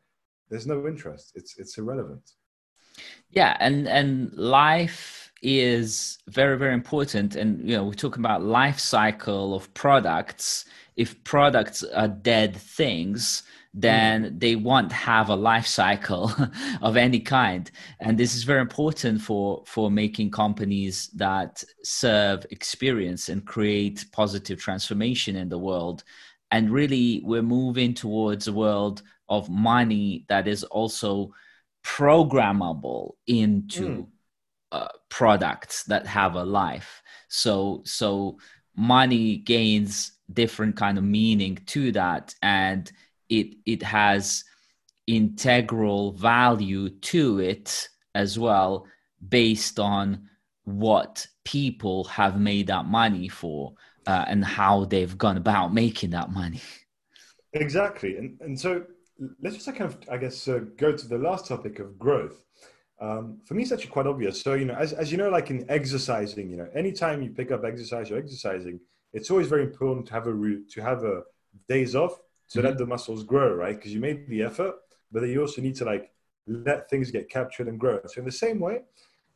there's 0.51 0.67
no 0.67 0.87
interest. 0.87 1.33
It's 1.35 1.57
it's 1.59 1.79
irrelevant. 1.79 2.33
Yeah, 3.31 3.57
and 3.61 3.89
and 3.89 4.33
life 4.35 5.26
is 5.43 6.19
very 6.29 6.57
very 6.59 6.75
important. 6.75 7.37
And 7.37 7.69
you 7.69 7.77
know 7.77 7.85
we're 7.85 7.95
talking 7.95 8.23
about 8.23 8.43
life 8.43 8.79
cycle 8.79 9.55
of 9.55 9.73
products. 9.75 10.65
If 10.97 11.23
products 11.25 11.83
are 11.83 12.09
dead 12.09 12.57
things 12.57 13.43
then 13.79 14.25
mm. 14.25 14.41
they 14.41 14.57
won't 14.57 14.91
have 14.91 15.29
a 15.29 15.37
life 15.37 15.67
cycle 15.67 16.33
of 16.83 16.97
any 16.97 17.21
kind. 17.21 17.71
And 18.01 18.17
this 18.19 18.35
is 18.35 18.43
very 18.43 18.63
important 18.63 19.21
for 19.21 19.63
for 19.67 19.91
making 19.91 20.31
companies 20.31 21.09
that 21.15 21.63
serve 21.85 22.47
experience 22.51 23.29
and 23.29 23.47
create 23.47 24.07
positive 24.13 24.59
transformation 24.59 25.37
in 25.37 25.51
the 25.51 25.59
world. 25.59 26.03
And 26.51 26.71
really 26.71 27.21
we're 27.23 27.43
moving 27.43 27.93
towards 27.93 28.49
a 28.49 28.53
world 28.53 29.03
of 29.29 29.51
money 29.51 30.25
that 30.29 30.49
is 30.49 30.65
also 30.65 31.35
programmable 31.85 33.13
into 33.27 33.89
mm 33.89 34.07
uh, 34.77 34.89
products 35.09 35.85
that 35.85 36.07
have 36.07 36.35
a 36.35 36.45
life. 36.45 37.03
So 37.29 37.83
so 37.85 38.39
money 38.77 39.39
gains 39.39 40.13
different 40.33 40.77
kind 40.77 40.99
of 40.99 41.05
meaning 41.05 41.59
to 41.67 41.93
that 41.93 42.35
and 42.43 42.91
it 43.29 43.55
it 43.65 43.83
has 43.83 44.45
integral 45.07 46.13
value 46.13 46.91
to 46.91 47.41
it 47.41 47.89
as 48.15 48.39
well 48.39 48.87
based 49.29 49.79
on 49.79 50.29
what 50.65 51.27
people 51.45 52.05
have 52.05 52.41
made 52.41 52.67
that 52.67 52.87
money 52.87 53.29
for 53.29 53.73
uh, 54.07 54.25
and 54.29 54.45
how 54.45 54.85
they've 54.85 55.17
gone 55.17 55.37
about 55.37 55.73
making 55.73 56.11
that 56.11 56.31
money. 56.31 56.61
Exactly. 57.53 58.17
And 58.17 58.39
and 58.41 58.59
so 58.61 58.85
let's 59.41 59.57
just 59.57 59.67
kind 59.67 59.91
of 59.91 59.99
i 60.11 60.17
guess 60.17 60.47
uh, 60.49 60.61
go 60.77 60.93
to 60.93 61.09
the 61.09 61.19
last 61.19 61.47
topic 61.47 61.79
of 61.79 61.99
growth 61.99 62.46
um, 62.99 63.39
for 63.45 63.55
me, 63.55 63.63
it's 63.63 63.73
actually 63.73 63.91
quite 63.91 64.07
obvious. 64.07 64.41
So, 64.41 64.55
you 64.55 64.65
know, 64.65 64.75
as, 64.75 64.93
as 64.93 65.13
you 65.13 65.19
know, 65.19 65.29
like 65.29 65.51
in 65.51 65.65
exercising, 65.69 66.51
you 66.51 66.57
know, 66.57 66.69
anytime 66.75 67.23
you 67.23 67.31
pick 67.31 67.51
up 67.51 67.65
exercise 67.65 68.11
or 68.11 68.17
exercising, 68.17 68.81
it's 69.13 69.31
always 69.31 69.49
very 69.49 69.63
important 69.63 70.07
to 70.07 70.13
have 70.15 70.27
a 70.27 70.33
route, 70.33 70.71
to 70.71 70.83
have 70.83 71.05
a 71.05 71.23
days 71.69 71.95
off 71.95 72.19
to 72.51 72.59
mm-hmm. 72.59 72.69
let 72.69 72.79
the 72.79 72.87
muscles 72.87 73.23
grow, 73.25 73.53
right? 73.55 73.77
Because 73.77 73.93
you 73.93 74.01
made 74.01 74.27
the 74.29 74.43
effort, 74.43 74.75
but 75.13 75.21
then 75.21 75.31
you 75.31 75.41
also 75.41 75.61
need 75.61 75.75
to 75.77 75.85
like 75.85 76.11
let 76.47 76.89
things 76.89 77.11
get 77.11 77.29
captured 77.29 77.69
and 77.69 77.79
grow. 77.79 78.01
So, 78.07 78.21
in 78.21 78.25
the 78.25 78.33
same 78.33 78.61
way, 78.61 78.83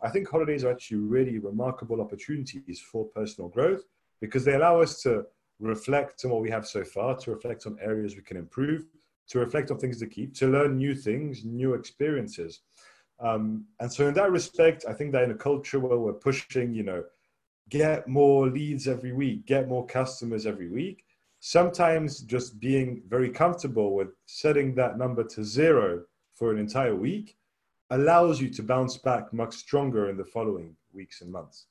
I 0.03 0.09
think 0.09 0.29
holidays 0.29 0.64
are 0.64 0.70
actually 0.70 0.99
really 0.99 1.38
remarkable 1.38 2.01
opportunities 2.01 2.81
for 2.81 3.05
personal 3.07 3.51
growth 3.51 3.83
because 4.20 4.44
they 4.44 4.55
allow 4.55 4.81
us 4.81 5.03
to 5.03 5.27
reflect 5.59 6.25
on 6.25 6.31
what 6.31 6.40
we 6.40 6.51
have 6.51 6.66
so 6.66 6.83
far, 6.85 7.16
to 7.18 7.31
reflect 7.31 7.66
on 7.66 7.77
areas 7.83 8.16
we 8.16 8.23
can 8.23 8.38
improve, 8.38 8.87
to 9.29 9.38
reflect 9.38 9.70
on 9.70 9.79
things 9.79 9.99
to 10.01 10.07
keep, 10.07 10.35
to 10.35 10.49
learn 10.49 10.77
new 10.77 10.94
things, 10.94 11.44
new 11.44 11.75
experiences. 11.75 12.61
Um, 13.20 13.66
and 13.80 13.92
so 13.92 14.09
in 14.09 14.14
that 14.14 14.30
respect, 14.30 14.85
I 14.88 14.92
think 14.92 15.12
that 15.12 15.24
in 15.24 15.30
a 15.30 15.35
culture 15.35 15.78
where 15.78 15.98
we're 15.98 16.12
pushing, 16.12 16.72
you 16.72 16.83
know, 16.83 17.04
get 17.68 18.09
more 18.09 18.48
leads 18.48 18.88
every 18.88 19.12
week, 19.12 19.46
get 19.46 19.68
more 19.68 19.87
customers 19.87 20.46
every 20.46 20.68
week, 20.68 21.04
sometimes 21.40 22.20
just 22.20 22.59
being 22.61 23.02
very 23.09 23.30
comfortable 23.30 23.94
with 23.94 24.09
setting 24.26 24.74
that 24.74 24.98
number 24.98 25.24
to 25.24 25.44
zero 25.44 26.02
for 26.35 26.50
an 26.50 26.59
entire 26.59 26.96
week 26.96 27.37
allows 27.90 28.40
you 28.40 28.48
to 28.48 28.62
bounce 28.62 28.96
back 28.96 29.33
much 29.33 29.54
stronger 29.54 30.09
in 30.09 30.16
the 30.16 30.24
following 30.24 30.74
weeks 30.92 31.20
and 31.20 31.30
months. 31.30 31.66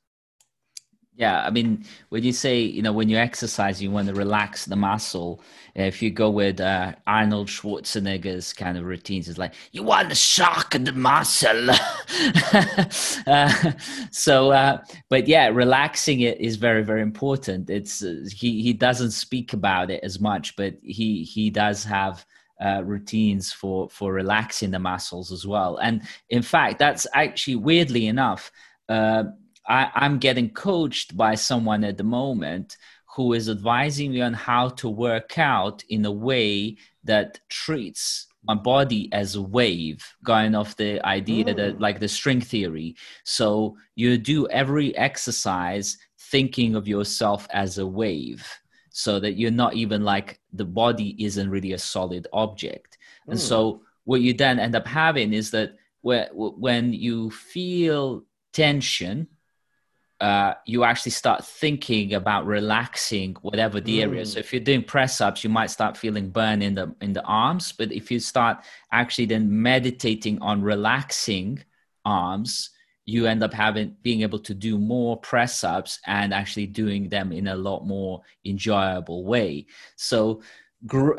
Yeah, 1.19 1.43
I 1.45 1.49
mean, 1.49 1.84
when 2.08 2.23
you 2.23 2.32
say, 2.32 2.62
you 2.62 2.82
know, 2.82 2.93
when 2.93 3.10
you 3.10 3.17
exercise, 3.17 3.82
you 3.82 3.91
want 3.91 4.08
to 4.08 4.13
relax 4.13 4.63
the 4.63 4.77
muscle. 4.77 5.43
If 5.75 6.01
you 6.01 6.12
go 6.12 6.29
with 6.29 6.62
uh, 6.62 6.93
Arnold 7.08 7.49
Schwarzenegger's 7.49 8.53
kind 8.53 8.77
of 8.77 8.86
routines, 8.86 9.27
it's 9.27 9.38
like, 9.38 9.53
you 9.73 9.84
want 9.84 10.08
to 10.10 10.15
shock 10.15 10.71
the 10.71 10.93
muscle. 10.93 11.71
uh, 13.27 13.71
so, 14.12 14.51
uh, 14.51 14.82
but 15.10 15.27
yeah, 15.27 15.47
relaxing 15.49 16.21
it 16.21 16.39
is 16.39 16.55
very, 16.55 16.84
very 16.86 17.01
important. 17.01 17.69
It's, 17.69 18.01
uh, 18.01 18.23
he, 18.34 18.62
he 18.62 18.71
doesn't 18.71 19.12
speak 19.12 19.51
about 19.51 19.91
it 19.91 20.01
as 20.03 20.21
much, 20.21 20.55
but 20.55 20.75
he, 20.82 21.23
he 21.23 21.49
does 21.49 21.84
have 21.84 22.25
uh, 22.63 22.82
routines 22.86 23.51
for, 23.51 23.89
for 23.89 24.13
relaxing 24.13 24.71
the 24.71 24.79
muscles 24.79 25.34
as 25.34 25.45
well. 25.45 25.75
And 25.77 26.01
in 26.29 26.43
fact, 26.43 26.79
that's 26.79 27.05
actually 27.13 27.58
weirdly 27.58 28.08
enough, 28.08 28.53
uh, 28.88 29.25
I, 29.69 29.91
I'm 29.93 30.17
getting 30.17 30.49
coached 30.49 31.15
by 31.15 31.36
someone 31.36 31.84
at 31.84 31.97
the 31.97 32.03
moment 32.03 32.75
who 33.15 33.34
is 33.34 33.49
advising 33.49 34.12
me 34.12 34.21
on 34.21 34.34
how 34.34 34.69
to 34.69 34.89
work 34.89 35.38
out 35.38 35.84
in 35.89 36.05
a 36.05 36.12
way 36.12 36.77
that 37.03 37.39
treats 37.49 38.27
my 38.43 38.55
body 38.55 39.10
as 39.12 39.36
a 39.36 39.41
wave 39.41 40.05
going 40.23 40.55
off 40.55 40.75
the 40.77 41.05
idea 41.05 41.45
mm. 41.45 41.55
that 41.55 41.79
like 41.79 41.99
the 41.99 42.08
string 42.08 42.39
theory 42.39 42.95
so 43.25 43.75
you 43.95 44.17
do 44.17 44.47
every 44.47 44.95
exercise 44.95 45.97
thinking 46.32 46.75
of 46.75 46.88
yourself 46.88 47.47
as 47.51 47.77
a 47.77 47.86
wave 47.86 48.47
so 48.91 49.19
that 49.19 49.34
you're 49.34 49.51
not 49.51 49.73
even 49.73 50.03
like 50.03 50.39
the 50.53 50.65
body 50.65 51.15
isn't 51.23 51.49
really 51.49 51.73
a 51.73 51.77
solid 51.77 52.27
object 52.32 52.97
mm. 53.27 53.32
and 53.32 53.39
so 53.39 53.82
what 54.05 54.21
you 54.21 54.34
then 54.34 54.58
end 54.58 54.75
up 54.75 54.88
having 54.88 55.34
is 55.34 55.51
that 55.51 55.73
when 56.01 56.93
you 56.93 57.29
feel 57.29 58.23
tension 58.53 59.27
uh, 60.21 60.53
you 60.65 60.84
actually 60.84 61.12
start 61.12 61.45
thinking 61.45 62.13
about 62.13 62.45
relaxing 62.45 63.36
whatever 63.41 63.79
the 63.79 63.99
mm. 63.99 64.03
area. 64.03 64.25
So 64.25 64.39
if 64.39 64.51
you're 64.51 64.60
doing 64.60 64.84
press 64.84 65.21
ups, 65.21 65.43
you 65.43 65.49
might 65.49 65.71
start 65.71 65.95
feeling 65.95 66.29
burn 66.29 66.62
in 66.62 66.75
the 66.75 66.93
in 67.01 67.13
the 67.13 67.23
arms. 67.23 67.71
But 67.71 67.91
if 67.91 68.12
you 68.12 68.19
start 68.19 68.60
actually 68.91 69.27
then 69.27 69.62
meditating 69.62 70.41
on 70.41 70.62
relaxing 70.62 71.63
arms, 72.03 72.71
you 73.05 73.27
end 73.27 73.43
up 73.43 73.53
having 73.53 73.95
being 74.03 74.21
able 74.21 74.39
to 74.39 74.53
do 74.53 74.77
more 74.77 75.17
press 75.17 75.63
ups 75.63 75.99
and 76.05 76.34
actually 76.34 76.67
doing 76.67 77.08
them 77.08 77.32
in 77.32 77.47
a 77.47 77.55
lot 77.55 77.86
more 77.86 78.21
enjoyable 78.45 79.23
way. 79.23 79.67
So 79.95 80.41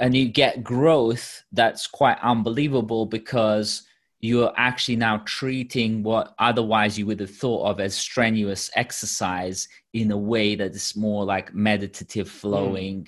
and 0.00 0.14
you 0.14 0.28
get 0.28 0.64
growth 0.64 1.42
that's 1.52 1.86
quite 1.86 2.18
unbelievable 2.22 3.06
because 3.06 3.82
you're 4.20 4.52
actually 4.56 4.96
now 4.96 5.18
treating 5.24 6.02
what 6.02 6.34
otherwise 6.38 6.98
you 6.98 7.06
would 7.06 7.20
have 7.20 7.34
thought 7.34 7.64
of 7.64 7.80
as 7.80 7.94
strenuous 7.94 8.70
exercise 8.74 9.68
in 9.92 10.10
a 10.10 10.16
way 10.16 10.54
that 10.54 10.72
is 10.72 10.94
more 10.94 11.24
like 11.24 11.54
meditative 11.54 12.28
flowing 12.28 13.04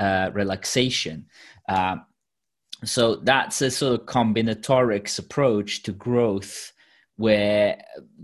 mm. 0.00 0.28
uh, 0.28 0.30
relaxation 0.32 1.26
uh, 1.68 1.96
so 2.84 3.16
that's 3.16 3.62
a 3.62 3.70
sort 3.70 4.00
of 4.00 4.06
combinatorics 4.06 5.18
approach 5.18 5.82
to 5.82 5.92
growth 5.92 6.72
where 7.16 7.80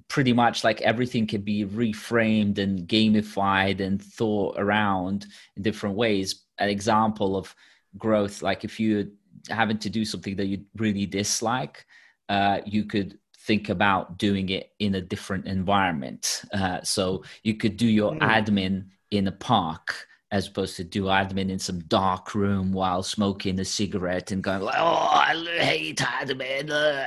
pretty 0.09 0.33
much 0.33 0.65
like 0.65 0.81
everything 0.81 1.27
can 1.27 1.43
be 1.43 1.65
reframed 1.65 2.59
and 2.59 2.89
gamified 2.89 3.81
and 3.81 4.03
thought 4.03 4.57
around 4.59 5.27
in 5.57 5.63
different 5.63 5.95
ways 5.95 6.45
an 6.59 6.69
example 6.69 7.37
of 7.37 7.55
growth 7.97 8.43
like 8.43 8.65
if 8.65 8.81
you're 8.81 9.05
having 9.51 9.79
to 9.79 9.91
do 9.91 10.05
something 10.05 10.37
that 10.37 10.47
you 10.47 10.65
really 10.77 11.07
dislike 11.07 11.85
uh, 12.29 12.61
you 12.67 12.85
could 12.85 13.19
think 13.49 13.69
about 13.69 14.19
doing 14.19 14.51
it 14.51 14.73
in 14.79 14.95
a 14.95 15.01
different 15.01 15.47
environment. 15.47 16.43
Uh, 16.53 16.81
so 16.83 17.25
you 17.43 17.55
could 17.55 17.77
do 17.77 17.87
your 17.87 18.13
mm. 18.13 18.21
admin 18.21 18.87
in 19.11 19.27
a 19.27 19.33
park 19.33 20.07
as 20.31 20.47
opposed 20.47 20.77
to 20.77 20.85
do 20.85 21.05
admin 21.05 21.51
in 21.51 21.59
some 21.59 21.81
dark 21.81 22.35
room 22.35 22.73
while 22.73 23.03
smoking 23.03 23.59
a 23.59 23.65
cigarette 23.65 24.31
and 24.31 24.43
going, 24.43 24.61
like, 24.61 24.75
"Oh, 24.79 25.09
I 25.11 25.35
hate 25.59 25.97
admin." 25.99 27.07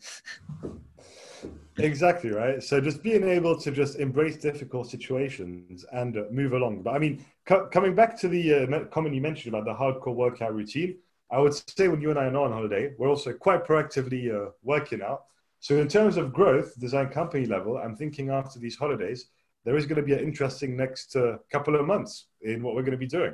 exactly 1.78 2.30
right. 2.30 2.64
So 2.64 2.80
just 2.80 3.04
being 3.04 3.28
able 3.28 3.60
to 3.60 3.72
just 3.72 4.00
embrace 4.00 4.38
difficult 4.38 4.90
situations 4.90 5.86
and 5.92 6.18
uh, 6.18 6.24
move 6.32 6.54
along. 6.54 6.84
But 6.84 6.96
I 6.96 7.00
mean, 7.00 7.26
co- 7.46 7.68
coming 7.68 7.94
back 7.94 8.18
to 8.22 8.30
the 8.30 8.54
uh, 8.54 8.86
comment 8.86 9.14
you 9.14 9.22
mentioned 9.22 9.54
about 9.54 9.66
the 9.66 9.74
hardcore 9.74 10.16
workout 10.16 10.56
routine 10.56 10.96
I 11.32 11.40
would 11.40 11.54
say 11.54 11.88
when 11.88 12.02
you 12.02 12.10
and 12.10 12.20
I 12.20 12.26
are 12.26 12.32
not 12.32 12.46
on 12.46 12.52
holiday, 12.52 12.94
we're 12.98 13.08
also 13.08 13.32
quite 13.32 13.66
proactively 13.66 14.34
uh, 14.34 14.52
working 14.64 15.02
out. 15.02 15.24
So 15.60 15.78
in 15.78 15.88
terms 15.88 16.18
of 16.18 16.34
growth, 16.34 16.78
design 16.80 17.10
company 17.10 17.46
level, 17.46 17.78
I'm 17.78 17.96
thinking 17.96 18.30
after 18.30 18.60
these 18.60 18.76
holidays, 18.76 19.28
there 19.64 19.78
is 19.78 19.86
going 19.86 19.98
to 19.98 20.04
be 20.04 20.14
an 20.14 20.20
interesting 20.20 20.76
next 20.76 21.16
uh, 21.16 21.38
couple 21.52 21.76
of 21.76 21.86
months 21.86 22.26
in 22.42 22.64
what 22.64 22.76
we're 22.76 22.82
going 22.82 22.92
to 22.92 22.98
be 22.98 23.08
doing. 23.08 23.34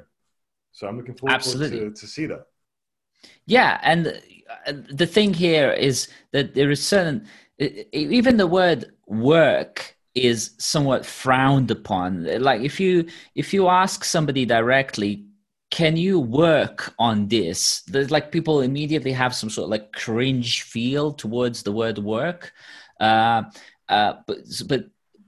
So 0.74 0.88
I'm 0.88 0.98
looking 0.98 1.16
forward, 1.16 1.36
Absolutely. 1.36 1.80
to, 1.80 1.92
to 1.92 2.08
see 2.08 2.26
that. 2.28 2.44
Yeah, 3.46 3.80
and 3.82 4.22
uh, 4.68 4.74
the 4.92 5.08
thing 5.08 5.34
here 5.34 5.72
is 5.72 6.08
that 6.34 6.54
there 6.54 6.70
is 6.70 6.86
certain, 6.86 7.28
even 7.58 8.38
the 8.38 8.46
word 8.46 8.94
work 9.08 9.98
is 10.14 10.52
somewhat 10.58 11.06
frowned 11.06 11.72
upon. 11.72 12.26
Like 12.42 12.62
if 12.62 12.80
you 12.80 13.08
if 13.36 13.54
you 13.54 13.68
ask 13.68 14.04
somebody 14.04 14.46
directly, 14.46 15.27
can 15.78 15.96
you 15.96 16.20
work 16.20 16.92
on 16.98 17.28
this? 17.28 17.82
There's 17.82 18.10
like 18.10 18.32
people 18.32 18.62
immediately 18.62 19.12
have 19.12 19.36
some 19.36 19.52
sort 19.52 19.66
of 19.66 19.70
like 19.70 19.92
cringe 19.92 20.64
feel 20.64 21.14
towards 21.14 21.62
the 21.62 21.72
word 21.72 22.00
work. 22.00 22.52
Uh, 23.00 23.44
uh, 23.88 24.14
but 24.26 24.40
but 24.68 24.86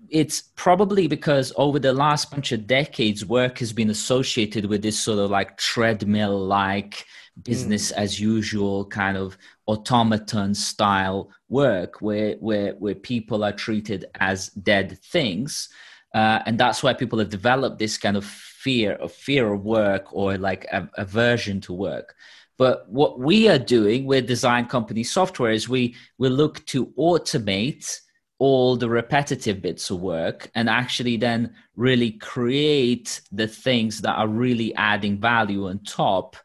it's 0.09 0.41
probably 0.55 1.05
because 1.05 1.53
over 1.55 1.77
the 1.77 1.93
last 1.93 2.31
bunch 2.31 2.51
of 2.51 2.65
decades 2.65 3.23
work 3.23 3.59
has 3.59 3.71
been 3.71 3.91
associated 3.91 4.65
with 4.65 4.81
this 4.81 4.97
sort 4.97 5.19
of 5.19 5.29
like 5.29 5.55
treadmill 5.57 6.39
like 6.43 7.05
business 7.43 7.91
mm. 7.91 7.97
as 7.97 8.19
usual 8.19 8.85
kind 8.87 9.17
of 9.17 9.37
automaton 9.67 10.55
style 10.55 11.29
work 11.49 12.01
where 12.01 12.37
where 12.39 12.73
where 12.79 12.95
people 12.95 13.43
are 13.43 13.53
treated 13.53 14.05
as 14.15 14.49
dead 14.49 14.97
things. 14.97 15.69
Uh, 16.15 16.39
and 16.47 16.59
that's 16.59 16.81
why 16.81 16.91
people 16.91 17.19
have 17.19 17.29
developed 17.29 17.77
this 17.77 17.99
kind 17.99 18.17
of 18.17 18.25
fear 18.59 18.91
of 18.93 19.11
fear 19.13 19.53
of 19.53 19.63
work 19.63 20.05
or 20.11 20.37
like 20.37 20.65
a, 20.71 20.89
aversion 20.97 21.61
to 21.61 21.73
work. 21.73 22.15
But 22.57 22.89
what 22.89 23.17
we 23.17 23.47
are 23.47 23.57
doing 23.57 24.05
with 24.05 24.27
design 24.27 24.65
company 24.65 25.03
software 25.03 25.51
is 25.51 25.69
we 25.69 25.95
we 26.17 26.27
look 26.27 26.65
to 26.67 26.87
automate 26.97 27.99
all 28.37 28.75
the 28.75 28.89
repetitive 28.89 29.61
bits 29.61 29.89
of 29.89 30.01
work 30.01 30.51
and 30.55 30.69
actually 30.69 31.15
then 31.17 31.53
really 31.75 32.11
create 32.11 33.21
the 33.31 33.47
things 33.47 34.01
that 34.01 34.15
are 34.15 34.27
really 34.27 34.73
adding 34.75 35.17
value 35.19 35.67
on 35.67 35.79
top 35.79 36.35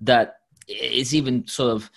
that 0.00 0.36
is 0.68 1.14
even 1.14 1.46
sort 1.46 1.72
of 1.72 1.90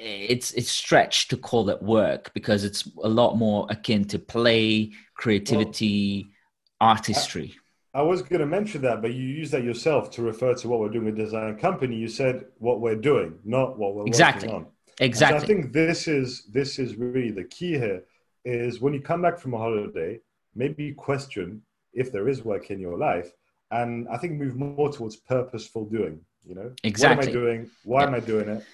it's 0.00 0.52
it's 0.52 0.70
stretched 0.70 1.30
to 1.30 1.36
call 1.36 1.68
it 1.70 1.82
work 1.82 2.32
because 2.34 2.64
it's 2.64 2.88
a 3.02 3.08
lot 3.08 3.36
more 3.36 3.66
akin 3.70 4.04
to 4.04 4.18
play 4.18 4.90
creativity 5.14 6.24
well, 6.24 6.88
uh, 6.88 6.92
artistry 6.92 7.54
I, 7.94 8.02
was 8.02 8.22
going 8.22 8.40
to 8.40 8.46
mention 8.46 8.82
that 8.82 9.02
but 9.02 9.14
you 9.14 9.22
use 9.22 9.50
that 9.52 9.64
yourself 9.64 10.10
to 10.12 10.22
refer 10.22 10.54
to 10.54 10.68
what 10.68 10.80
we're 10.80 10.88
doing 10.88 11.06
with 11.06 11.16
design 11.16 11.56
company. 11.56 11.96
You 11.96 12.08
said 12.08 12.46
what 12.58 12.80
we're 12.80 12.96
doing 12.96 13.38
not 13.44 13.78
what 13.78 13.94
we're 13.94 14.06
exactly. 14.06 14.48
working 14.48 14.66
on. 14.66 14.72
Exactly 15.00 15.38
so 15.38 15.44
i 15.44 15.46
think 15.46 15.72
this 15.72 16.06
is 16.06 16.44
this 16.52 16.78
is 16.78 16.94
really 16.96 17.30
the 17.30 17.44
key 17.44 17.72
here 17.72 18.04
is 18.44 18.80
when 18.80 18.94
you 18.94 19.00
come 19.00 19.22
back 19.22 19.38
from 19.38 19.54
a 19.54 19.58
holiday 19.58 20.20
maybe 20.54 20.92
question 20.92 21.62
if 21.92 22.12
there 22.12 22.28
is 22.28 22.44
work 22.44 22.70
in 22.70 22.78
your 22.78 22.96
life. 22.98 23.30
And 23.70 24.06
i 24.08 24.16
think 24.18 24.34
move 24.34 24.56
more 24.56 24.92
towards 24.92 25.16
purposeful 25.16 25.84
doing 25.86 26.20
you 26.46 26.54
know? 26.54 26.72
Exactly 26.82 27.16
what 27.16 27.24
am 27.24 27.30
i 27.30 27.32
doing? 27.32 27.70
Why 27.84 28.00
yeah. 28.02 28.06
am 28.08 28.14
i 28.14 28.20
doing 28.20 28.48
it 28.48 28.64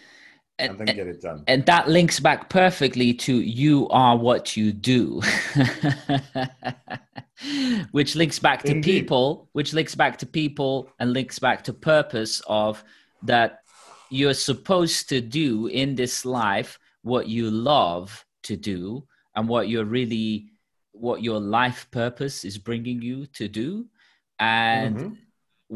and, 0.61 0.79
and 0.79 0.89
then 0.89 0.97
get 0.97 1.07
it 1.07 1.21
done. 1.21 1.45
And 1.47 1.65
that 1.67 1.89
links 1.89 2.21
back 2.21 2.49
perfectly 2.49 3.15
to 3.15 3.35
you 3.35 3.89
are 3.89 4.17
what 4.17 4.57
you 4.57 4.73
do. 4.73 5.23
which 7.91 8.17
links 8.17 8.39
back 8.39 8.63
to 8.65 8.73
Indeed. 8.73 9.01
people, 9.01 9.49
which 9.53 9.73
links 9.73 9.95
back 9.95 10.19
to 10.19 10.27
people 10.27 10.91
and 10.99 11.13
links 11.13 11.39
back 11.39 11.65
to 11.65 11.73
purpose 11.73 12.43
of 12.47 12.85
that 13.23 13.61
you're 14.11 14.35
supposed 14.35 15.09
to 15.09 15.21
do 15.21 15.67
in 15.67 15.95
this 15.95 16.25
life 16.25 16.79
what 17.03 17.29
you 17.29 17.51
love 17.51 18.27
to 18.43 18.57
do 18.57 19.07
and 19.35 19.49
what 19.49 19.69
you're 19.69 19.85
really 19.85 20.51
what 20.93 21.23
your 21.23 21.41
life 21.41 21.87
purpose 21.91 22.45
is 22.45 22.59
bringing 22.59 23.01
you 23.01 23.25
to 23.27 23.49
do 23.49 23.87
and 24.39 24.97
mm-hmm. 24.97 25.15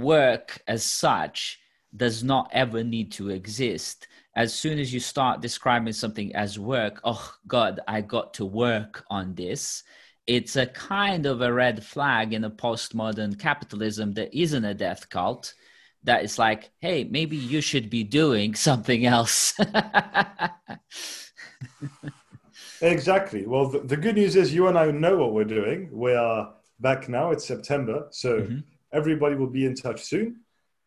work 0.02 0.60
as 0.66 0.82
such 0.82 1.60
does 1.96 2.24
not 2.24 2.50
ever 2.52 2.82
need 2.82 3.12
to 3.12 3.30
exist 3.30 4.08
as 4.36 4.52
soon 4.52 4.78
as 4.78 4.92
you 4.92 5.00
start 5.00 5.40
describing 5.40 5.92
something 5.92 6.34
as 6.34 6.58
work, 6.58 7.00
oh 7.04 7.34
God, 7.46 7.80
I 7.86 8.00
got 8.00 8.34
to 8.34 8.44
work 8.44 9.04
on 9.08 9.34
this. 9.34 9.84
It's 10.26 10.56
a 10.56 10.66
kind 10.66 11.24
of 11.26 11.40
a 11.40 11.52
red 11.52 11.84
flag 11.84 12.32
in 12.32 12.42
a 12.44 12.50
postmodern 12.50 13.38
capitalism 13.38 14.12
that 14.14 14.36
isn't 14.36 14.64
a 14.64 14.74
death 14.74 15.08
cult 15.08 15.54
that 16.02 16.24
it's 16.24 16.36
like, 16.38 16.72
hey, 16.80 17.04
maybe 17.04 17.36
you 17.36 17.60
should 17.60 17.90
be 17.90 18.02
doing 18.02 18.54
something 18.56 19.06
else. 19.06 19.54
exactly. 22.80 23.46
Well, 23.46 23.68
the, 23.68 23.80
the, 23.80 23.96
good 23.96 24.16
news 24.16 24.36
is 24.36 24.52
you 24.52 24.66
and 24.66 24.76
I 24.76 24.90
know 24.90 25.16
what 25.16 25.32
we're 25.32 25.44
doing. 25.44 25.88
We 25.92 26.12
are 26.14 26.54
back 26.80 27.08
now. 27.08 27.30
It's 27.30 27.46
September. 27.46 28.08
So 28.10 28.40
mm-hmm. 28.40 28.58
everybody 28.92 29.36
will 29.36 29.46
be 29.46 29.64
in 29.64 29.76
touch 29.76 30.02
soon. 30.02 30.40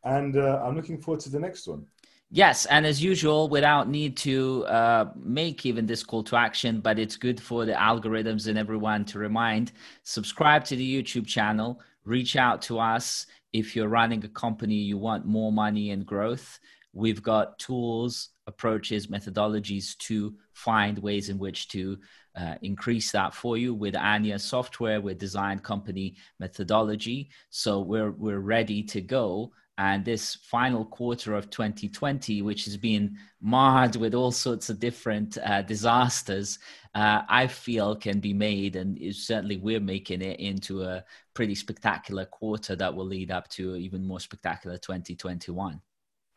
And 0.03 0.37
uh, 0.37 0.61
I'm 0.63 0.75
looking 0.75 0.99
forward 1.01 1.21
to 1.21 1.29
the 1.29 1.39
next 1.39 1.67
one. 1.67 1.85
Yes, 2.29 2.65
and 2.65 2.85
as 2.85 3.01
usual, 3.01 3.47
without 3.47 3.87
need 3.87 4.17
to 4.17 4.65
uh, 4.65 5.11
make 5.15 5.65
even 5.65 5.85
this 5.85 6.03
call 6.03 6.23
to 6.23 6.35
action, 6.35 6.81
but 6.81 6.99
it's 6.99 7.15
good 7.15 7.39
for 7.39 7.65
the 7.65 7.71
algorithms 7.71 8.47
and 8.47 8.57
everyone 8.57 9.05
to 9.05 9.19
remind 9.19 9.71
subscribe 10.03 10.65
to 10.65 10.75
the 10.75 11.03
YouTube 11.03 11.25
channel, 11.25 11.79
reach 12.03 12.35
out 12.35 12.61
to 12.63 12.79
us 12.79 13.27
if 13.53 13.75
you're 13.75 13.87
running 13.87 14.25
a 14.25 14.29
company, 14.29 14.75
you 14.75 14.97
want 14.97 15.25
more 15.25 15.53
money 15.53 15.91
and 15.91 16.05
growth. 16.05 16.59
We've 16.91 17.23
got 17.23 17.59
tools, 17.59 18.29
approaches, 18.45 19.07
methodologies 19.07 19.97
to 19.99 20.35
find 20.53 20.97
ways 20.99 21.29
in 21.29 21.37
which 21.37 21.69
to 21.69 21.97
uh, 22.35 22.55
increase 22.61 23.11
that 23.11 23.33
for 23.33 23.57
you 23.57 23.73
with 23.73 23.95
Anya 23.95 24.37
software, 24.37 24.99
with 24.99 25.17
design 25.17 25.59
company 25.59 26.15
methodology. 26.39 27.29
So 27.51 27.79
we're 27.81 28.11
we're 28.11 28.39
ready 28.39 28.83
to 28.83 29.01
go 29.01 29.51
and 29.77 30.03
this 30.03 30.35
final 30.35 30.85
quarter 30.85 31.33
of 31.35 31.49
2020 31.49 32.41
which 32.41 32.65
has 32.65 32.77
been 32.77 33.15
marred 33.41 33.95
with 33.95 34.13
all 34.15 34.31
sorts 34.31 34.69
of 34.69 34.79
different 34.79 35.37
uh, 35.43 35.61
disasters 35.61 36.59
uh, 36.95 37.21
i 37.29 37.45
feel 37.47 37.95
can 37.95 38.19
be 38.19 38.33
made 38.33 38.75
and 38.75 38.99
certainly 39.15 39.57
we're 39.57 39.79
making 39.79 40.21
it 40.21 40.39
into 40.39 40.83
a 40.83 41.03
pretty 41.33 41.55
spectacular 41.55 42.25
quarter 42.25 42.75
that 42.75 42.93
will 42.93 43.05
lead 43.05 43.31
up 43.31 43.47
to 43.49 43.75
even 43.75 44.05
more 44.05 44.19
spectacular 44.19 44.77
2021 44.77 45.79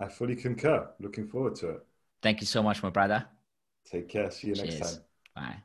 i 0.01 0.09
fully 0.09 0.35
concur. 0.35 0.89
Looking 0.99 1.29
forward 1.29 1.55
to 1.57 1.71
it. 1.71 1.87
Thank 2.23 2.41
you 2.41 2.47
so 2.47 2.63
much 2.63 2.83
my 2.83 2.91
brother. 2.91 3.27
Take 3.91 4.09
care. 4.09 4.31
See 4.31 4.49
you 4.49 4.55
Cheers. 4.55 4.81
next 4.81 4.95
time. 4.95 5.03
Bye 5.35 5.63